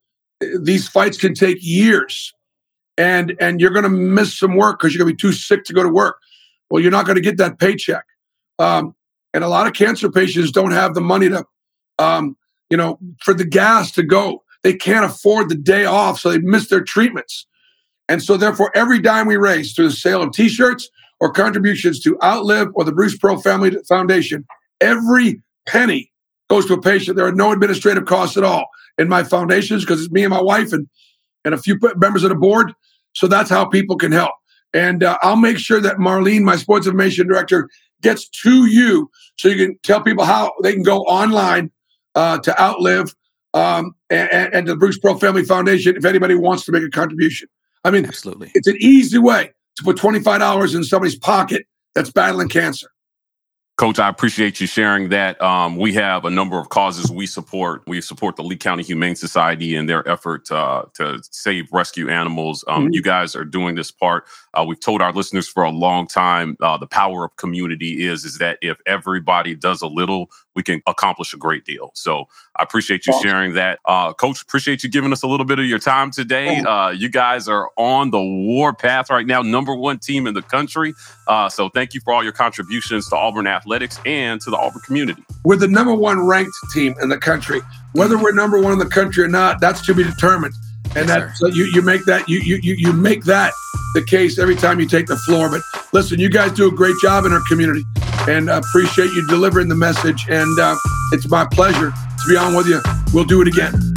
These 0.60 0.88
fights 0.88 1.18
can 1.18 1.34
take 1.34 1.58
years 1.60 2.33
and 2.96 3.36
and 3.40 3.60
you're 3.60 3.70
going 3.70 3.84
to 3.84 3.88
miss 3.88 4.38
some 4.38 4.56
work 4.56 4.78
because 4.78 4.94
you're 4.94 5.04
going 5.04 5.16
to 5.16 5.16
be 5.16 5.28
too 5.28 5.36
sick 5.36 5.64
to 5.64 5.72
go 5.72 5.82
to 5.82 5.88
work. 5.88 6.16
Well, 6.70 6.82
you're 6.82 6.90
not 6.90 7.06
going 7.06 7.16
to 7.16 7.22
get 7.22 7.36
that 7.38 7.58
paycheck. 7.58 8.04
Um, 8.58 8.94
and 9.32 9.42
a 9.42 9.48
lot 9.48 9.66
of 9.66 9.72
cancer 9.72 10.10
patients 10.10 10.52
don't 10.52 10.70
have 10.70 10.94
the 10.94 11.00
money 11.00 11.28
to, 11.28 11.44
um, 11.98 12.36
you 12.70 12.76
know, 12.76 12.98
for 13.20 13.34
the 13.34 13.44
gas 13.44 13.90
to 13.92 14.02
go. 14.02 14.42
They 14.62 14.74
can't 14.74 15.04
afford 15.04 15.48
the 15.48 15.56
day 15.56 15.84
off, 15.84 16.20
so 16.20 16.30
they 16.30 16.38
miss 16.38 16.68
their 16.68 16.82
treatments. 16.82 17.46
And 18.08 18.22
so, 18.22 18.36
therefore, 18.36 18.70
every 18.74 19.00
dime 19.00 19.26
we 19.26 19.36
raise 19.36 19.72
through 19.72 19.88
the 19.88 19.94
sale 19.94 20.22
of 20.22 20.32
T-shirts 20.32 20.88
or 21.20 21.32
contributions 21.32 22.00
to 22.00 22.18
Outlive 22.22 22.68
or 22.74 22.84
the 22.84 22.92
Bruce 22.92 23.16
Pearl 23.16 23.40
Family 23.40 23.76
Foundation, 23.88 24.46
every 24.80 25.42
penny 25.66 26.10
goes 26.48 26.66
to 26.66 26.74
a 26.74 26.80
patient. 26.80 27.16
There 27.16 27.26
are 27.26 27.32
no 27.32 27.52
administrative 27.52 28.06
costs 28.06 28.36
at 28.36 28.44
all 28.44 28.66
in 28.98 29.08
my 29.08 29.24
foundations 29.24 29.84
because 29.84 30.02
it's 30.02 30.12
me 30.12 30.22
and 30.22 30.30
my 30.30 30.42
wife 30.42 30.72
and 30.72 30.88
and 31.44 31.54
a 31.54 31.58
few 31.58 31.78
members 31.96 32.22
of 32.22 32.30
the 32.30 32.34
board. 32.34 32.72
So 33.12 33.26
that's 33.26 33.50
how 33.50 33.64
people 33.64 33.96
can 33.96 34.12
help. 34.12 34.32
And 34.72 35.04
uh, 35.04 35.18
I'll 35.22 35.36
make 35.36 35.58
sure 35.58 35.80
that 35.80 35.98
Marlene, 35.98 36.42
my 36.42 36.56
sports 36.56 36.86
information 36.86 37.28
director, 37.28 37.68
gets 38.02 38.28
to 38.28 38.66
you 38.66 39.10
so 39.36 39.48
you 39.48 39.66
can 39.66 39.78
tell 39.82 40.02
people 40.02 40.24
how 40.24 40.52
they 40.62 40.72
can 40.72 40.82
go 40.82 41.02
online 41.02 41.70
uh, 42.14 42.38
to 42.38 42.60
Outlive 42.60 43.14
um, 43.54 43.94
and, 44.10 44.52
and 44.52 44.68
the 44.68 44.76
Bruce 44.76 44.98
Pearl 44.98 45.18
Family 45.18 45.44
Foundation 45.44 45.96
if 45.96 46.04
anybody 46.04 46.34
wants 46.34 46.64
to 46.64 46.72
make 46.72 46.82
a 46.82 46.90
contribution. 46.90 47.48
I 47.84 47.90
mean, 47.90 48.04
absolutely, 48.04 48.50
it's 48.54 48.66
an 48.66 48.76
easy 48.80 49.18
way 49.18 49.52
to 49.76 49.84
put 49.84 49.96
twenty 49.96 50.20
five 50.20 50.40
dollars 50.40 50.74
in 50.74 50.84
somebody's 50.84 51.16
pocket 51.16 51.66
that's 51.94 52.10
battling 52.10 52.48
cancer. 52.48 52.88
Coach, 53.76 53.98
I 53.98 54.08
appreciate 54.08 54.60
you 54.60 54.68
sharing 54.68 55.08
that. 55.08 55.40
Um, 55.42 55.76
we 55.76 55.92
have 55.94 56.24
a 56.24 56.30
number 56.30 56.60
of 56.60 56.68
causes 56.68 57.10
we 57.10 57.26
support. 57.26 57.82
We 57.88 58.00
support 58.00 58.36
the 58.36 58.44
Lee 58.44 58.56
County 58.56 58.84
Humane 58.84 59.16
Society 59.16 59.74
in 59.74 59.86
their 59.86 60.08
effort 60.08 60.48
uh, 60.52 60.84
to 60.94 61.20
save 61.32 61.72
rescue 61.72 62.08
animals. 62.08 62.64
Um, 62.68 62.84
mm-hmm. 62.84 62.92
You 62.92 63.02
guys 63.02 63.34
are 63.34 63.44
doing 63.44 63.74
this 63.74 63.90
part. 63.90 64.26
Uh, 64.54 64.64
we've 64.64 64.78
told 64.78 65.02
our 65.02 65.12
listeners 65.12 65.48
for 65.48 65.64
a 65.64 65.70
long 65.70 66.06
time 66.06 66.56
uh, 66.60 66.78
the 66.78 66.86
power 66.86 67.24
of 67.24 67.36
community 67.36 68.06
is 68.06 68.24
is 68.24 68.38
that 68.38 68.58
if 68.62 68.78
everybody 68.86 69.56
does 69.56 69.82
a 69.82 69.88
little, 69.88 70.30
we 70.54 70.62
can 70.62 70.82
accomplish 70.86 71.34
a 71.34 71.36
great 71.36 71.64
deal. 71.64 71.90
So 71.94 72.28
I 72.56 72.62
appreciate 72.62 73.06
you 73.06 73.14
sharing 73.22 73.54
that, 73.54 73.80
uh, 73.84 74.12
Coach. 74.12 74.42
Appreciate 74.42 74.82
you 74.82 74.90
giving 74.90 75.12
us 75.12 75.22
a 75.22 75.26
little 75.26 75.46
bit 75.46 75.58
of 75.58 75.66
your 75.66 75.78
time 75.78 76.10
today. 76.10 76.58
Uh, 76.58 76.90
you 76.90 77.08
guys 77.08 77.48
are 77.48 77.70
on 77.76 78.10
the 78.10 78.20
war 78.20 78.72
path 78.72 79.10
right 79.10 79.26
now, 79.26 79.42
number 79.42 79.74
one 79.74 79.98
team 79.98 80.26
in 80.26 80.34
the 80.34 80.42
country. 80.42 80.94
Uh, 81.26 81.48
so 81.48 81.68
thank 81.68 81.94
you 81.94 82.00
for 82.00 82.12
all 82.12 82.22
your 82.22 82.32
contributions 82.32 83.08
to 83.08 83.16
Auburn 83.16 83.46
athletics 83.46 83.98
and 84.06 84.40
to 84.40 84.50
the 84.50 84.56
Auburn 84.56 84.82
community. 84.82 85.24
We're 85.44 85.56
the 85.56 85.68
number 85.68 85.94
one 85.94 86.24
ranked 86.26 86.56
team 86.72 86.94
in 87.00 87.08
the 87.08 87.18
country. 87.18 87.60
Whether 87.92 88.18
we're 88.18 88.32
number 88.32 88.60
one 88.60 88.72
in 88.72 88.78
the 88.78 88.86
country 88.86 89.24
or 89.24 89.28
not, 89.28 89.60
that's 89.60 89.84
to 89.86 89.94
be 89.94 90.04
determined. 90.04 90.54
And 90.96 91.08
yes, 91.08 91.08
that 91.08 91.36
so 91.36 91.46
you 91.48 91.64
you 91.64 91.82
make 91.82 92.04
that 92.04 92.28
you 92.28 92.38
you 92.38 92.74
you 92.74 92.92
make 92.92 93.24
that 93.24 93.52
the 93.94 94.02
case 94.02 94.38
every 94.38 94.54
time 94.54 94.78
you 94.78 94.86
take 94.86 95.06
the 95.06 95.16
floor. 95.16 95.50
But 95.50 95.62
listen, 95.92 96.20
you 96.20 96.28
guys 96.28 96.52
do 96.52 96.68
a 96.68 96.70
great 96.70 96.94
job 97.02 97.24
in 97.24 97.32
our 97.32 97.42
community, 97.48 97.82
and 98.28 98.50
I 98.50 98.58
appreciate 98.58 99.12
you 99.12 99.26
delivering 99.26 99.68
the 99.68 99.74
message. 99.74 100.26
And 100.28 100.58
uh, 100.58 100.76
it's 101.12 101.28
my 101.28 101.46
pleasure 101.50 101.90
to 101.90 102.28
be 102.28 102.36
on 102.36 102.54
with 102.54 102.66
you. 102.66 102.80
We'll 103.12 103.24
do 103.24 103.42
it 103.42 103.48
again. 103.48 103.93